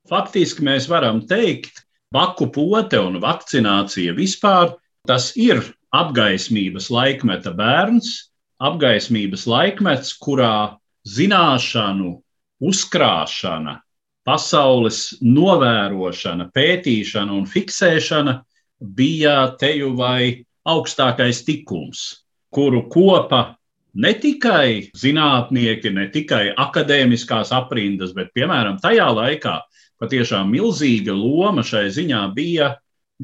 Faktiski 0.08 0.62
mēs 0.66 0.86
varam 0.92 1.24
teikt, 1.26 1.82
baku 2.14 2.50
pote 2.52 3.00
un 3.00 3.18
vakcinācija 3.22 4.14
vispār 4.14 4.76
tas 5.08 5.32
ir 5.40 5.62
apgaismības 5.94 6.90
laikmeta 6.92 7.54
bērns, 7.56 8.33
apgaismības 8.64 9.46
laikmets, 9.50 10.14
kurā 10.20 10.76
zināšanu 11.04 12.14
uzkrāšana, 12.64 13.78
pasaules 14.24 15.00
novērošana, 15.20 16.48
pētīšana 16.54 17.34
un 17.36 17.44
fiksēšana 17.50 18.38
bija 18.96 19.36
teju 19.60 19.92
vai 19.98 20.44
augstākais 20.64 21.42
tikums, 21.44 22.06
kuru 22.54 22.86
kopa 22.88 23.42
ne 23.94 24.12
tikai 24.16 24.90
zinātnieki, 24.96 25.92
ne 25.92 26.08
tikai 26.14 26.48
akadēmiskās 26.56 27.52
aprindas, 27.54 28.14
bet, 28.16 28.32
piemēram, 28.34 28.80
tajā 28.82 29.10
laikā 29.12 29.58
patiešām 30.02 30.50
milzīga 30.50 31.14
loma 31.14 31.62
šai 31.66 31.86
ziņā 31.94 32.24
bija 32.34 32.74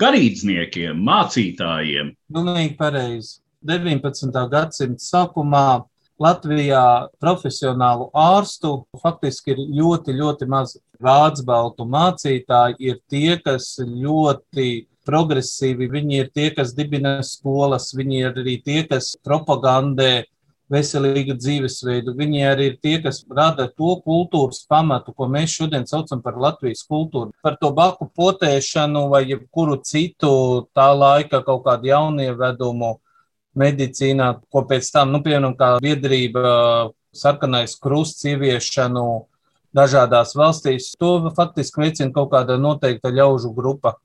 garīdzniekiem, 0.00 1.00
mācītājiem. 1.06 2.12
Pilnīgi 2.30 2.76
pareizi. 2.78 3.40
19. 3.60 4.32
gadsimta 4.48 5.04
sākumā 5.04 5.84
Latvijā 6.20 7.08
profesionālu 7.20 8.10
ārstu 8.16 8.84
faktiski 9.02 9.54
ir 9.54 9.60
ļoti, 9.80 10.16
ļoti 10.16 10.48
maz. 10.48 10.78
Vācu 11.00 11.46
baltu 11.48 11.86
mācītāji 11.88 12.76
ir 12.90 12.98
tie, 13.08 13.38
kas 13.40 13.78
ļoti 13.80 14.84
progresīvi, 15.08 15.88
viņi 15.88 16.18
ir 16.20 16.28
tie, 16.28 16.50
kas 16.52 16.74
dibina 16.76 17.22
skolas, 17.24 17.88
viņi 17.96 18.20
ir 18.20 18.36
arī 18.42 18.58
tie, 18.60 18.82
kas 18.84 19.14
propagandē 19.24 20.26
veselīgu 20.70 21.38
dzīvesveidu. 21.40 22.14
Viņi 22.16 22.44
arī 22.46 22.70
ir 22.70 22.78
tie, 22.84 22.98
kas 23.02 23.22
rada 23.24 23.66
to 23.72 23.96
kultūras 24.04 24.60
pamatu, 24.70 25.16
ko 25.16 25.28
mēs 25.28 25.56
šodien 25.56 25.88
saucam 25.88 26.20
par 26.22 26.36
Latvijas 26.36 26.84
kultūru. 26.84 27.32
Par 27.42 27.56
to 27.60 27.72
baku 27.76 28.10
potēšanu 28.16 29.08
vai 29.10 29.24
jebkuru 29.24 29.80
citu 29.84 30.68
tā 30.76 30.92
laika 30.92 31.40
kaut 31.48 31.64
kādu 31.64 31.90
jaunievedumu 31.90 32.98
medicīnā, 33.58 34.34
ko 34.52 34.64
pēc 34.68 34.90
tam, 34.94 35.12
nu, 35.14 35.22
piemēram, 35.24 35.56
kā 35.58 35.72
biedrība 35.82 36.90
sarkanais 37.16 37.74
krusts 37.80 38.26
ieviešanu 38.30 39.06
dažādās 39.76 40.34
valstīs, 40.38 40.92
to 40.98 41.30
faktiski 41.36 41.84
veicina 41.84 42.14
kaut 42.14 42.30
kāda 42.34 42.58
noteikta 42.58 43.12
ļaužu 43.14 43.52
grupa. 43.54 43.96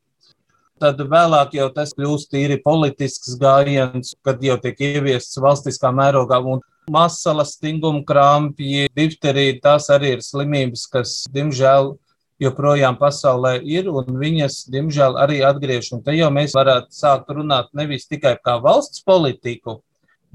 Tad 0.82 1.00
vēlāk 1.00 1.54
jau 1.56 1.70
tas 1.72 1.94
kļūst 1.96 2.34
tīri 2.34 2.58
politisks 2.62 3.38
gājiens, 3.40 4.12
kad 4.26 4.42
jau 4.44 4.58
tiek 4.62 4.82
ieviests 4.84 5.40
valstiskā 5.40 5.92
mērogā. 5.96 6.42
Un 6.44 6.60
masalas, 6.92 7.54
stinguma 7.56 8.04
krampji, 8.06 8.90
difterija, 8.98 9.56
tās 9.64 9.88
arī 9.94 10.18
ir 10.18 10.26
slimības, 10.26 10.84
kas, 10.92 11.14
diemžēl, 11.34 11.94
joprojām 12.42 12.98
pasaulē 13.00 13.58
ir, 13.64 13.90
un 13.90 14.18
viņas, 14.20 14.66
diemžēl, 14.72 15.18
arī 15.22 15.42
atgriež. 15.48 15.92
Un 15.96 16.04
te 16.06 16.16
jau 16.18 16.30
mēs 16.34 16.56
varētu 16.58 16.92
sākt 16.96 17.32
runāt 17.36 17.72
nevis 17.78 18.08
tikai 18.12 18.36
kā 18.44 18.58
valsts 18.64 19.04
politiku, 19.06 19.80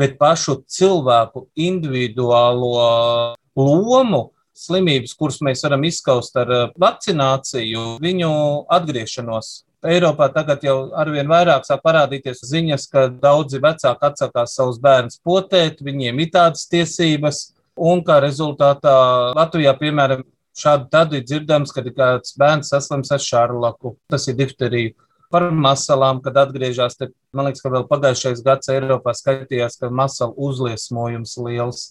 bet 0.00 0.18
pašu 0.20 0.62
cilvēku 0.64 1.48
individuālo 1.56 3.34
lomu, 3.56 4.30
slimības, 4.60 5.16
kuras 5.16 5.40
mēs 5.44 5.64
varam 5.64 5.84
izskaust 5.88 6.36
ar 6.36 6.50
vakcināciju, 6.80 7.96
viņu 8.02 8.30
atgriešanos 8.68 9.60
Eiropā 9.80 10.26
tagad 10.28 10.60
jau 10.60 10.90
arvien 10.92 11.28
vairāk 11.28 11.64
sāk 11.64 11.80
parādīties 11.80 12.42
ziņas, 12.44 12.82
ka 12.92 13.06
daudzi 13.08 13.62
vecāki 13.64 14.04
atsakās 14.10 14.52
savus 14.58 14.76
bērnus 14.82 15.16
potēt, 15.24 15.80
viņiem 15.80 16.20
ir 16.20 16.28
tādas 16.34 16.66
tiesības, 16.68 17.38
un 17.80 18.02
kā 18.04 18.18
rezultātā 18.20 18.92
Latvijā, 19.38 19.72
piemēram, 19.80 20.26
šādi 20.56 20.90
tad 20.90 21.14
ir 21.14 21.22
dzirdams, 21.26 21.72
kad 21.74 21.86
ir 21.86 21.94
kāds 21.96 22.34
bērns 22.38 22.72
saslims 22.72 23.12
ar 23.14 23.22
šarlaku, 23.22 23.94
tas 24.10 24.26
ir 24.28 24.38
difterija. 24.38 24.96
Par 25.30 25.46
masalām, 25.54 26.18
kad 26.24 26.34
atgriežas, 26.42 26.96
te, 26.98 27.12
man 27.32 27.46
liekas, 27.46 27.62
ka 27.62 27.70
vēl 27.70 27.86
pagājušais 27.86 28.42
gads 28.42 28.72
Eiropā 28.72 29.14
skaitījās, 29.14 29.78
ka 29.78 29.92
masalu 29.94 30.34
uzliesmojums 30.48 31.36
liels. 31.46 31.84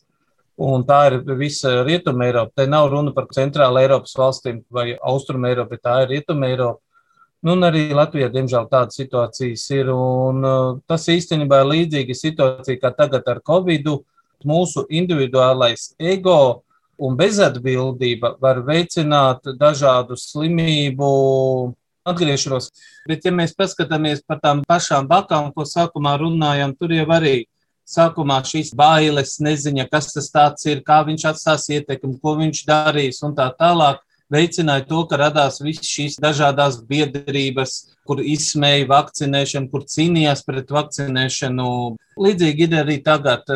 Un 0.59 0.83
tā 0.83 1.05
ir 1.07 1.21
visa 1.39 1.77
Rietuma 1.87 2.27
Eiropa. 2.27 2.51
Te 2.59 2.65
nav 2.67 2.89
runa 2.91 3.13
par 3.15 3.29
centrāla 3.31 3.85
Eiropas 3.85 4.17
valstīm 4.19 4.59
vai 4.75 4.91
Austruma 4.99 5.53
Eiropu, 5.53 5.77
bet 5.77 5.85
tā 5.87 6.01
ir 6.03 6.11
Rietuma 6.11 6.49
Eiropa. 6.51 6.83
Nu, 7.39 7.53
un 7.55 7.63
arī 7.63 7.85
Latvijā, 7.95 8.27
diemžēl, 8.33 8.65
tādas 8.67 8.99
situācijas 8.99 9.63
ir. 9.71 9.93
Un, 9.93 10.43
uh, 10.43 10.79
tas 10.91 11.07
īstenībā 11.07 11.61
ir 11.61 11.69
līdzīga 11.69 12.17
situācija 12.19 12.81
kā 12.81 12.91
tagad 12.97 13.29
ar 13.31 13.39
Covid. 13.47 13.87
Mūsu 14.47 14.83
individuālais 14.91 15.93
ego 15.99 16.63
un 16.99 17.15
bezatbildība 17.19 18.35
var 18.41 18.63
veicināt 18.67 19.47
dažādu 19.59 20.17
slimību 20.19 21.11
atgriešanos. 22.09 22.69
Bet, 23.07 23.25
ja 23.25 23.33
mēs 23.35 23.55
paskatāmies 23.57 24.23
par 24.27 24.41
tām 24.43 24.63
pašām 24.67 25.07
bakām, 25.09 25.53
ko 25.55 25.65
sākumā 25.67 26.17
runājām, 26.21 26.75
tur 26.79 26.93
jau 26.95 27.07
arī 27.15 27.37
sākumā 27.89 28.41
šīs 28.45 28.73
bailes, 28.77 29.39
neziņa, 29.41 29.87
kas 29.89 30.13
tas 30.13 30.65
ir, 30.69 30.83
kā 30.85 31.01
viņš 31.07 31.25
atstās 31.31 31.69
ietekmi, 31.73 32.19
ko 32.21 32.35
viņš 32.37 32.65
darīs 32.67 33.23
un 33.25 33.33
tā 33.37 33.49
tālāk 33.57 34.03
veicināja 34.29 34.85
to, 34.85 35.03
ka 35.09 35.17
radās 35.17 35.57
visas 35.63 35.89
šīs 35.89 36.19
dažādas 36.21 36.77
biedrības, 36.85 37.95
kur 38.05 38.21
izsmēja 38.21 38.85
vakcinēšanu, 38.89 39.69
kur 39.71 39.85
cīnījās 39.89 40.45
pret 40.45 40.69
vakcinēšanu. 40.73 41.69
Līdzīgi 42.19 42.67
ir 42.67 42.77
arī 42.83 42.99
tagad, 43.05 43.49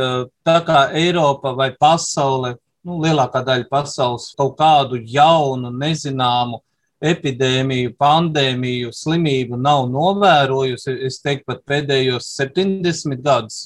tā 0.45 0.57
kā 0.65 0.87
Eiropa 0.97 1.53
vai 1.57 1.69
pasaule, 1.77 2.55
nu, 2.87 2.99
lielākā 3.03 3.43
daļa 3.47 3.69
pasaules 3.71 4.31
kaut 4.37 4.57
kādu 4.59 4.99
jaunu, 4.99 5.71
nezināmu 5.71 6.61
epidēmiju, 7.03 7.93
pandēmiju, 7.99 8.93
slimību 8.95 9.59
nav 9.59 9.89
novērojusi, 9.91 10.97
es 11.07 11.19
teiktu, 11.23 11.49
pat 11.51 11.63
pēdējos 11.67 12.29
70 12.39 13.23
gadus. 13.23 13.61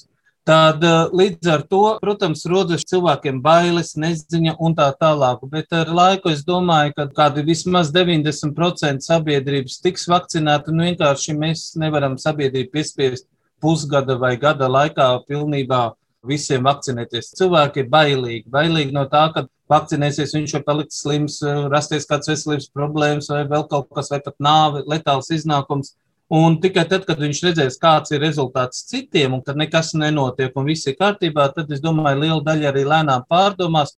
Tad 0.48 0.84
eh, 0.88 1.10
līdz 1.12 1.50
ar 1.52 1.64
to, 1.68 1.82
protams, 2.00 2.46
rodas 2.48 2.86
cilvēkiem 2.88 3.42
bailes, 3.44 3.98
neziņa 4.00 4.54
un 4.64 4.76
tā 4.78 4.88
tālāk. 4.96 5.42
Bet 5.52 5.76
ar 5.76 5.92
laiku 5.92 6.32
es 6.32 6.46
domāju, 6.48 6.94
ka 6.96 7.10
kādi 7.18 7.44
vismaz 7.50 7.92
90% 7.92 9.04
sabiedrības 9.04 9.82
tiks 9.84 10.08
vakcinēti. 10.08 10.72
Nu, 10.72 10.86
vienkārši 10.88 11.36
mēs 11.36 11.66
nevaram 11.82 12.16
sabiedrību 12.22 12.72
piespiest 12.78 13.28
pusgada 13.60 14.16
vai 14.22 14.38
gada 14.40 14.72
laikā 14.72 15.10
pilnībā 15.28 15.82
visiem 16.28 16.66
vakcinēties. 16.68 17.34
Cilvēki 17.40 17.84
ir 17.84 17.92
bailīgi. 17.94 18.44
Bailīgi 18.54 18.96
no 18.96 19.06
tā, 19.12 19.28
ka 19.36 19.46
vakcinēsies, 19.72 20.36
viņš 20.38 20.58
var 20.58 20.66
palikt 20.68 20.96
slims, 20.96 21.40
rasties 21.72 22.08
kāds 22.10 22.30
veselības 22.32 22.70
problēmas 22.76 23.32
vai 23.34 23.44
vēl 23.50 23.68
kaut 23.72 23.90
kas, 23.96 24.12
vai 24.14 24.22
pat 24.24 24.38
nāve, 24.44 24.84
letāls 24.88 25.32
iznākums. 25.36 25.96
Un 26.28 26.58
tikai 26.60 26.84
tad, 26.92 27.06
kad 27.08 27.22
viņš 27.24 27.40
redzēs, 27.46 27.80
kāds 27.80 28.12
ir 28.12 28.20
rezultāts 28.20 28.84
citiem, 28.90 29.38
un 29.38 29.44
kad 29.46 29.56
nekas 29.60 29.94
nenotiek 29.96 30.56
un 30.60 30.68
viss 30.68 30.90
ir 30.90 30.98
kārtībā, 31.00 31.46
tad 31.56 31.72
es 31.72 31.80
domāju, 31.84 32.20
liela 32.26 32.42
daļa 32.44 32.74
arī 32.74 32.84
lēnām 32.84 33.24
pārdomās, 33.32 33.96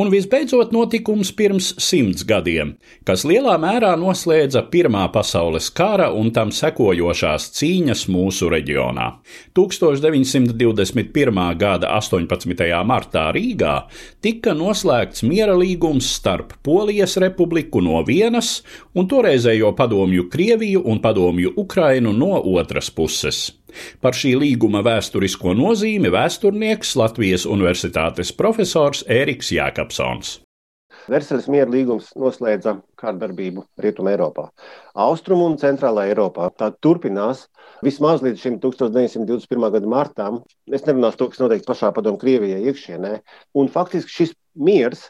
Un 0.00 0.08
visbeidzot 0.08 0.70
notikums 0.72 1.28
pirms 1.36 1.66
simts 1.82 2.22
gadiem, 2.24 2.70
kas 3.04 3.24
lielā 3.28 3.56
mērā 3.60 3.90
noslēdza 4.00 4.62
Pirmā 4.72 5.02
pasaules 5.12 5.66
kara 5.76 6.06
un 6.16 6.30
tam 6.32 6.52
sekojošās 6.56 7.50
cīņas 7.58 8.06
mūsu 8.08 8.48
reģionā. 8.54 9.10
1921. 9.58 11.42
gada 11.60 11.92
18. 11.98 12.64
martā 12.88 13.26
Rīgā 13.36 13.74
tika 14.24 14.56
noslēgts 14.56 15.26
miera 15.26 15.58
līgums 15.58 16.08
starp 16.16 16.56
Polijas 16.64 17.18
republiku 17.20 17.84
no 17.84 18.00
vienas 18.06 18.62
un 18.94 19.10
toreizējo 19.10 19.74
padomju 19.76 20.30
Krieviju 20.32 20.86
un 20.86 21.04
padomju 21.04 21.52
Ukrainu 21.60 22.16
no 22.16 22.38
otras 22.56 22.88
puses. 22.94 23.59
Par 24.02 24.16
šī 24.16 24.34
līguma 24.40 24.84
vēsturisko 24.86 25.56
nozīmi 25.58 26.12
vēsturnieks 26.12 26.94
Latvijas 27.00 27.48
Universitātes 27.48 28.34
profesors 28.36 29.04
Ēriks 29.08 29.52
Jākapsons. 29.56 30.38
Versaļas 31.10 31.46
miera 31.50 31.70
līgums 31.70 32.10
noslēdza 32.18 32.76
kārdarbību 33.00 33.64
Rietumē 33.80 34.12
Eiropā. 34.14 34.48
Austrumu 35.00 35.46
un 35.48 35.56
Centrālā 35.60 36.04
Eiropā 36.10 36.50
tā 36.60 36.68
turpinās 36.84 37.46
vismaz 37.84 38.22
līdz 38.24 38.42
šim 38.44 38.58
1921. 38.62 39.70
gada 39.76 39.90
martam. 39.90 40.40
Es 40.70 40.84
nerunāšu 40.86 41.22
to, 41.22 41.30
kas 41.32 41.42
notiek 41.42 41.64
pašā 41.66 41.92
padomu 41.96 42.20
Krievijai 42.20 42.60
iekšienē. 42.70 43.14
Un 43.56 43.72
faktiski 43.72 44.16
šis 44.18 44.36
miers 44.54 45.08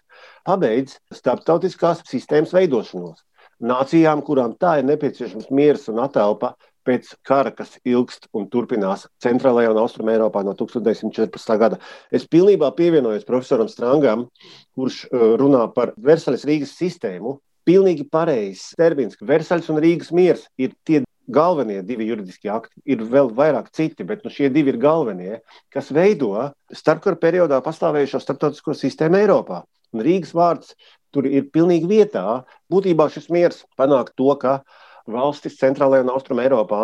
pabeidz 0.48 0.96
starptautiskās 1.16 2.04
sistēmas 2.08 2.54
veidošanos. 2.56 3.20
Nācijām, 3.60 4.22
kurām 4.24 4.54
tā 4.56 4.78
ir 4.80 4.86
nepieciešams 4.88 5.50
miers 5.52 5.88
un 5.92 6.00
atelpa, 6.00 6.54
pēc 6.90 7.12
kara, 7.26 7.53
kas 7.55 7.76
ilgst 7.87 8.26
un 8.35 8.48
turpinās 8.50 9.07
Centrālajā 9.22 9.70
un 9.72 9.83
Austrumē 9.85 10.16
Eiropā 10.16 10.42
no 10.46 10.57
1914. 10.59 11.59
gada. 11.61 11.79
Es 12.11 12.26
pilnībā 12.31 12.72
pievienojos 12.79 13.29
profesoram 13.29 13.70
Strangam, 13.70 14.26
kurš 14.74 15.05
uh, 15.07 15.37
runā 15.40 15.68
par 15.76 15.94
Versaļas 15.96 16.46
Rīgas 16.50 16.74
sistēmu. 16.81 17.38
Pilnīgi 17.68 18.09
pareizs 18.11 18.72
termins, 18.79 19.18
ka 19.18 19.29
Versaļas 19.29 19.70
un 19.70 19.81
Rīgas 19.85 20.11
miers 20.16 20.46
ir 20.59 20.74
tie 20.88 21.05
galvenie 21.31 21.85
divi 21.87 22.09
juridiskie 22.09 22.50
akti. 22.50 22.81
Ir 22.90 23.05
vēl 23.07 23.31
vairāk 23.37 23.70
citi, 23.76 24.07
bet 24.07 24.24
nu, 24.24 24.33
šie 24.35 24.50
divi 24.50 24.74
ir 24.74 24.81
galvenie, 24.83 25.40
kas 25.70 25.92
veido 25.94 26.50
starpkara 26.74 27.20
periodā 27.20 27.61
pastāvējušo 27.62 28.22
starptautisko 28.24 28.74
sistēmu 28.74 29.20
Eiropā. 29.20 29.62
Un 29.94 30.03
Rīgas 30.07 30.35
vārds 30.35 30.74
tur 31.14 31.26
ir 31.26 31.48
pilnīgi 31.55 31.88
vietā. 31.90 32.42
Būtībā 32.70 33.09
šis 33.12 33.31
miers 33.31 33.64
panāk 33.79 34.14
to, 34.18 34.31
ka 34.40 34.61
valstis 35.08 35.58
centrālajā 35.60 36.04
un 36.04 36.12
austrumē 36.14 36.48
Eiropā 36.48 36.82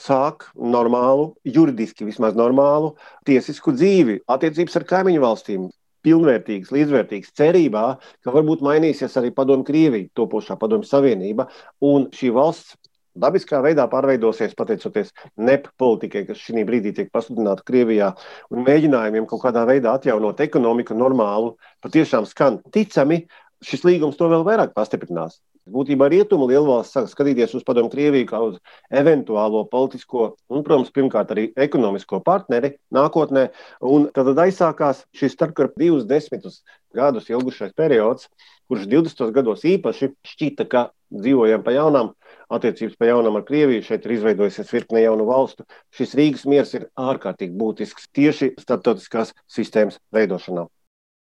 sāk 0.00 0.46
normālu, 0.54 1.32
juridiski 1.44 2.06
vismaz 2.08 2.38
normālu 2.38 2.94
tiesisku 3.28 3.74
dzīvi, 3.76 4.22
attiecības 4.30 4.80
ar 4.80 4.88
kaimiņu 4.94 5.24
valstīm. 5.24 5.68
Pilnvērtīgs, 6.06 6.70
līdzvērtīgs, 6.70 7.32
cerībā, 7.36 7.84
ka 8.22 8.32
varbūt 8.32 8.60
mainīsies 8.62 9.16
arī 9.18 9.32
padomju 9.34 9.66
Krievija, 9.66 10.06
topošā 10.14 10.54
padomju 10.56 10.86
savienība, 10.86 11.48
un 11.82 12.06
šī 12.14 12.30
valsts 12.36 12.76
dabiskā 13.18 13.60
veidā 13.64 13.88
pārveidosies 13.90 14.54
pateicoties 14.58 15.10
NEP 15.36 15.68
politikai, 15.80 16.24
kas 16.28 16.40
šī 16.44 16.64
brīdī 16.68 16.94
tiek 16.94 17.10
pasludināta 17.14 17.66
Krievijā, 17.66 18.12
un 18.54 18.64
mēģinājumiem 18.66 19.26
kaut 19.28 19.42
kādā 19.44 19.66
veidā 19.68 19.96
atjaunot 19.98 20.40
ekonomiku 20.44 20.96
normālu, 20.96 21.56
patiešām 21.84 22.28
skan 22.30 22.62
ticami. 22.74 23.24
Šis 23.58 23.82
līgums 23.82 24.14
to 24.14 24.28
vēl 24.30 24.44
vairāk 24.46 24.70
pastiprinās. 24.70 25.40
Būtībā 25.68 26.08
rietumu 26.08 26.46
lielvalsts 26.48 26.94
sāk 26.96 27.08
skatīties 27.10 27.54
uz 27.58 27.64
padomu 27.66 27.90
Krieviju 27.92 28.26
kā 28.30 28.40
uz 28.46 28.58
eventuālo 29.00 29.64
politisko 29.68 30.30
un, 30.48 30.62
protams, 30.64 30.92
pirmkārt 30.94 31.32
arī 31.34 31.48
ekonomisko 31.60 32.22
partneri 32.24 32.74
nākotnē. 32.94 33.48
Un 33.84 34.06
tad 34.16 34.32
aizsākās 34.32 35.04
šis 35.16 35.36
starpkara 35.36 35.74
divus 35.76 36.06
desmitus 36.08 36.62
gadus 36.96 37.28
ilgušais 37.28 37.74
periods, 37.76 38.30
kurš 38.68 38.88
20. 38.88 39.28
gados 39.36 39.66
īpaši 39.68 40.12
šķita, 40.32 40.68
ka 40.72 40.86
dzīvojam 41.12 41.64
pa 41.64 41.76
jaunām, 41.76 42.14
attiecības 42.52 42.96
pa 43.00 43.10
jaunam 43.10 43.36
ar 43.36 43.44
Krieviju, 43.48 43.84
šeit 43.84 44.08
ir 44.08 44.16
izveidojusies 44.16 44.72
virkne 44.72 45.04
jaunu 45.04 45.28
valstu. 45.28 45.68
Šis 45.92 46.16
Rīgas 46.16 46.48
miers 46.48 46.74
ir 46.76 46.88
ārkārtīgi 46.96 47.56
būtisks 47.60 48.08
tieši 48.16 48.54
starptautiskās 48.60 49.36
sistēmas 49.52 50.00
veidošanā. 50.16 50.68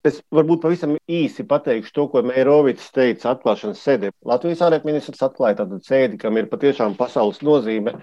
Es 0.04 0.18
varbūt 0.30 0.60
pavisam 0.62 0.92
īsi 1.10 1.42
pateikšu 1.48 1.92
to, 1.96 2.04
ko 2.12 2.20
Meirovics 2.22 2.92
teica 2.94 3.32
atklāšanas 3.32 3.80
sēdē. 3.82 4.10
Latvijas 4.28 4.60
ārlietu 4.62 4.86
ministrs 4.86 5.22
atklāja 5.24 5.56
tādu 5.62 5.80
sēdi, 5.82 6.18
kam 6.20 6.36
ir 6.38 6.46
patiešām 6.50 6.94
pasaules 6.98 7.40
nozīme. 7.46 7.96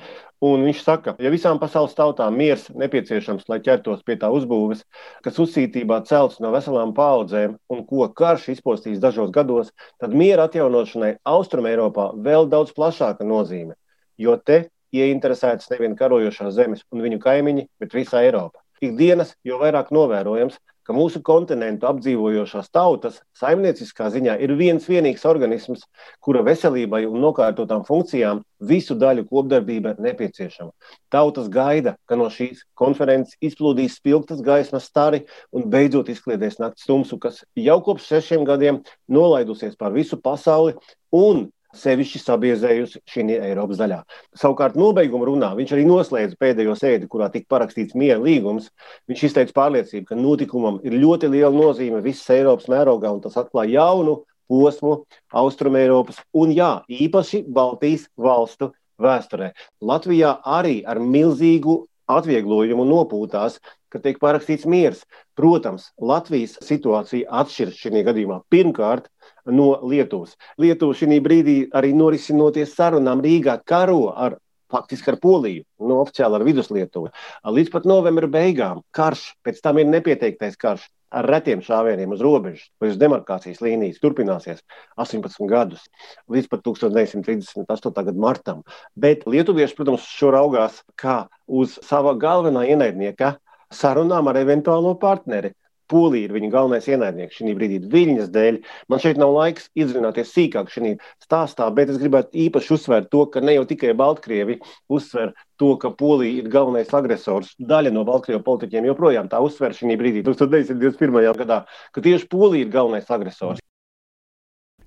Un 0.43 0.65
viņš 0.67 0.81
saka, 0.83 1.13
ja 1.23 1.31
visām 1.31 1.61
pasaules 1.61 1.95
tautām 1.95 2.35
miers 2.35 2.65
nepieciešams, 2.75 3.45
lai 3.47 3.61
ķertos 3.63 4.01
pie 4.03 4.17
tā 4.19 4.31
uzbūves, 4.35 4.81
kas 5.23 5.39
uzsītībā 5.39 6.01
celts 6.09 6.41
no 6.43 6.51
veselām 6.55 6.91
paudzēm 6.97 7.55
un 7.71 7.85
ko 7.87 8.09
karš 8.11 8.49
izpostīs 8.57 8.99
dažos 9.03 9.31
gados, 9.31 9.71
tad 10.03 10.17
miera 10.17 10.49
atjaunošanai 10.49 11.13
Austrum 11.35 11.69
Eiropā 11.71 12.09
vēl 12.25 12.49
daudz 12.51 12.75
plašāka 12.75 13.23
nozīme. 13.23 13.77
Jo 14.19 14.35
te 14.35 14.65
ieinteresētas 14.91 15.71
nevien 15.71 15.95
karojošās 15.95 16.51
zemes 16.59 16.83
un 16.91 17.05
viņu 17.05 17.23
kaimiņi, 17.23 17.69
bet 17.79 17.95
visa 17.95 18.25
Eiropa. 18.25 18.62
Ikdienas 18.83 19.35
jau 19.47 19.61
vairāk 19.61 19.93
novērojams, 19.95 20.57
ka 20.83 20.91
mūsu 20.95 21.21
kontinentu 21.23 21.87
apdzīvojošās 21.87 22.67
tautas 22.75 23.21
saimnieciskā 23.39 24.09
ziņā 24.11 24.35
ir 24.43 24.53
viens 24.59 24.83
vienīgs 24.89 25.23
organisms, 25.29 25.85
kura 26.23 26.43
veselībai 26.43 27.05
un 27.07 27.23
nokārtotām 27.23 27.85
funkcijām 27.87 28.41
visu 28.67 28.97
daļu 28.99 29.23
kopdarbība 29.29 29.95
nepieciešama. 30.03 30.73
Tautas 31.13 31.47
gaida, 31.53 31.95
ka 32.09 32.19
no 32.19 32.27
šīs 32.33 32.65
konferences 32.79 33.39
izplūdīs 33.39 33.97
spilgtas 34.01 34.43
gaismas 34.43 34.89
stari 34.91 35.23
un 35.55 35.69
beidzot 35.71 36.11
izkliedēs 36.11 36.59
nakts 36.59 36.87
tumsu, 36.89 37.19
kas 37.19 37.43
jau 37.55 37.79
kopš 37.85 38.09
sešiem 38.11 38.43
gadiem 38.47 38.83
nolaidusies 39.07 39.79
pār 39.79 39.95
visu 39.95 40.19
pasauli 40.19 40.75
un 41.15 41.47
sevišķi 41.77 42.21
sabiezējusi 42.21 43.01
šī 43.09 43.25
Eiropas 43.37 43.79
daļā. 43.81 43.99
Savukārt, 44.37 44.77
nobeiguma 44.79 45.27
runā 45.29 45.51
viņš 45.57 45.73
arī 45.75 45.85
noslēdza 45.89 46.37
pēdējo 46.39 46.75
sēdi, 46.79 47.09
kurā 47.09 47.29
tika 47.33 47.49
parakstīts 47.55 47.97
miera 47.97 48.19
līgums. 48.21 48.69
Viņš 49.09 49.25
izteica 49.29 49.55
pārliecību, 49.57 50.05
ka 50.09 50.19
notikumam 50.19 50.79
ir 50.85 50.97
ļoti 51.01 51.31
liela 51.33 51.53
nozīme 51.55 52.03
visas 52.05 52.29
Eiropas 52.35 52.69
mērogā, 52.71 53.11
un 53.13 53.23
tas 53.25 53.37
atklāja 53.41 53.79
jaunu 53.81 54.19
posmu 54.51 54.99
Austrumēropas 55.33 56.19
un, 56.37 56.53
jā, 56.53 56.73
īpaši 56.91 57.43
Baltijas 57.49 58.05
valstu 58.19 58.73
vēsturē. 59.01 59.53
Latvijā 59.81 60.37
arī 60.45 60.81
ar 60.85 61.01
milzīgu 61.01 61.83
atvieglojumu 62.11 62.85
nopūtās, 62.87 63.59
ka 63.89 64.01
tiek 64.03 64.19
parakstīts 64.21 64.67
miers. 64.69 65.03
Protams, 65.37 65.91
Latvijas 66.01 66.57
situācija 66.65 67.29
atšķiras 67.41 67.79
šajā 67.79 68.03
gadījumā. 68.09 68.41
Pirmkārt, 68.53 69.09
no 69.51 69.67
Lietuvas. 69.89 70.37
Lietuva 70.61 70.95
šī 70.97 71.19
brīdī 71.23 71.57
arī 71.75 71.93
norisinoties 71.97 72.75
sarunām 72.77 73.21
Rīgā 73.23 73.59
karo 73.65 74.13
ar 74.15 74.37
faktiski 74.73 75.11
ar 75.13 75.19
Poliju, 75.21 75.63
no 75.85 75.99
oficiāli 76.01 76.39
ar 76.39 76.45
Viduslietuvu. 76.47 77.11
Līdz 77.45 77.71
pat 77.75 77.85
novembra 77.89 78.29
beigām 78.31 78.81
karš, 78.95 79.33
pēc 79.45 79.61
tam 79.61 79.79
ir 79.81 79.89
nepieteiktais 79.91 80.57
karš 80.57 80.87
ar 81.13 81.27
retiem 81.29 81.61
šāvieniem 81.61 82.15
uz 82.15 82.23
robežas 82.25 82.65
vai 82.81 82.89
uz 82.89 82.97
demarkācijas 83.01 83.61
līnijas 83.61 84.01
turpināsies 84.01 84.63
18 84.97 85.45
gadus, 85.51 85.83
līdz 86.31 86.49
pat 86.49 86.63
1938. 86.65 87.93
gada 87.93 88.17
martam. 88.17 88.63
Bet 88.97 89.27
lietuvieši, 89.29 89.77
protams, 89.77 90.07
šo 90.09 90.33
raugās 90.33 90.81
kā 90.99 91.23
uz 91.45 91.77
sava 91.85 92.15
galvenā 92.17 92.65
ienaidnieka 92.73 93.35
sarunām 93.73 94.29
ar 94.29 94.41
eventuālo 94.41 94.95
partneri. 95.01 95.53
Polija 95.93 96.27
ir 96.27 96.33
viņa 96.33 96.49
galvenais 96.53 96.89
ienaidnieks 96.89 97.39
šī 97.39 97.55
brīdī, 97.57 97.79
Viļņas 97.93 98.31
dēļ. 98.33 98.59
Man 98.89 99.01
šeit 99.03 99.21
nav 99.21 99.33
laiks 99.37 99.69
iedzināties 99.77 100.33
sīkāk 100.33 100.73
šajā 100.73 100.97
stāstā, 101.23 101.69
bet 101.77 101.93
es 101.93 102.01
gribētu 102.01 102.33
īpaši 102.47 102.73
uzsvērt 102.77 103.11
to, 103.13 103.25
ka 103.29 103.43
ne 103.45 103.57
jau 103.59 103.65
tikai 103.69 103.93
Baltkrievi 103.97 104.59
uzsver 104.89 105.35
to, 105.61 105.75
ka 105.81 105.93
Polija 105.99 106.41
ir 106.41 106.49
galvenais 106.53 106.93
agresors. 106.97 107.53
Daļa 107.73 107.93
no 107.93 108.05
Baltkrievu 108.07 108.41
politiķiem 108.47 108.89
joprojām 108.91 109.29
tā 109.31 109.41
uzsver 109.45 109.75
šī 109.77 109.99
brīdī, 109.99 110.25
1921. 110.25 111.21
gadā, 111.43 111.63
ka 111.93 112.03
tieši 112.03 112.29
Polija 112.31 112.65
ir 112.65 112.73
galvenais 112.73 113.13
agresors. 113.13 113.63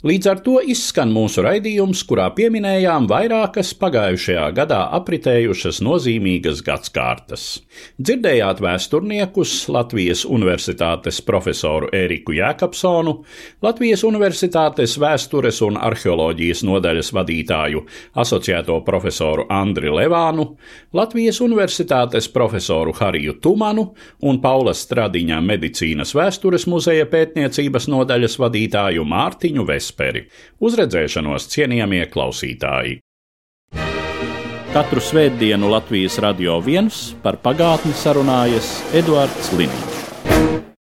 Līdz 0.06 0.26
ar 0.30 0.38
to 0.44 0.60
izskan 0.62 1.10
mūsu 1.10 1.42
raidījums, 1.42 2.04
kurā 2.06 2.28
pieminējām 2.36 3.08
vairākas 3.10 3.72
pagājušajā 3.80 4.44
gadā 4.54 4.84
apritējušas 4.94 5.80
nozīmīgas 5.82 6.60
gadsimtas. 6.62 7.46
Dzirdējāt 7.98 8.60
vēsturniekus 8.62 9.54
Latvijas 9.74 10.22
Universitātes 10.30 11.18
profesoru 11.26 11.88
Ēriku 11.90 12.36
Jēkabsonu, 12.36 13.16
Latvijas 13.66 14.04
Universitātes 14.06 14.94
vēstures 15.02 15.58
un 15.66 15.80
arheoloģijas 15.88 16.62
nodaļas 16.68 17.10
vadītāju 17.16 17.82
asociēto 18.14 18.78
profesoru 18.86 19.48
Andri 19.50 19.90
Levānu, 19.90 20.52
Latvijas 20.94 21.42
Universitātes 21.42 22.30
profesoru 22.30 22.94
Hariju 23.00 23.40
Tumanu 23.42 23.88
un 24.22 24.38
Paula 24.44 24.76
Stradiņa 24.76 25.42
medicīnas 25.50 26.14
vēstures 26.14 26.70
muzeja 26.70 27.10
pētniecības 27.10 27.90
nodaļas 27.90 28.38
vadītāju 28.44 29.10
Mārtiņu 29.16 29.66
Vespu 29.66 29.95
vesperi. 29.96 30.28
Uz 30.60 30.76
redzēšanos, 30.76 31.48
cienījamie 31.48 32.06
klausītāji! 32.12 33.00
Katru 34.76 35.00
svētdienu 35.00 35.70
Latvijas 35.72 36.18
radio 36.20 36.60
viens 36.60 37.14
par 37.22 37.38
pagātni 37.40 37.94
sarunājas 37.96 38.82
Eduards 38.92 39.52
Liniņš. 39.56 39.95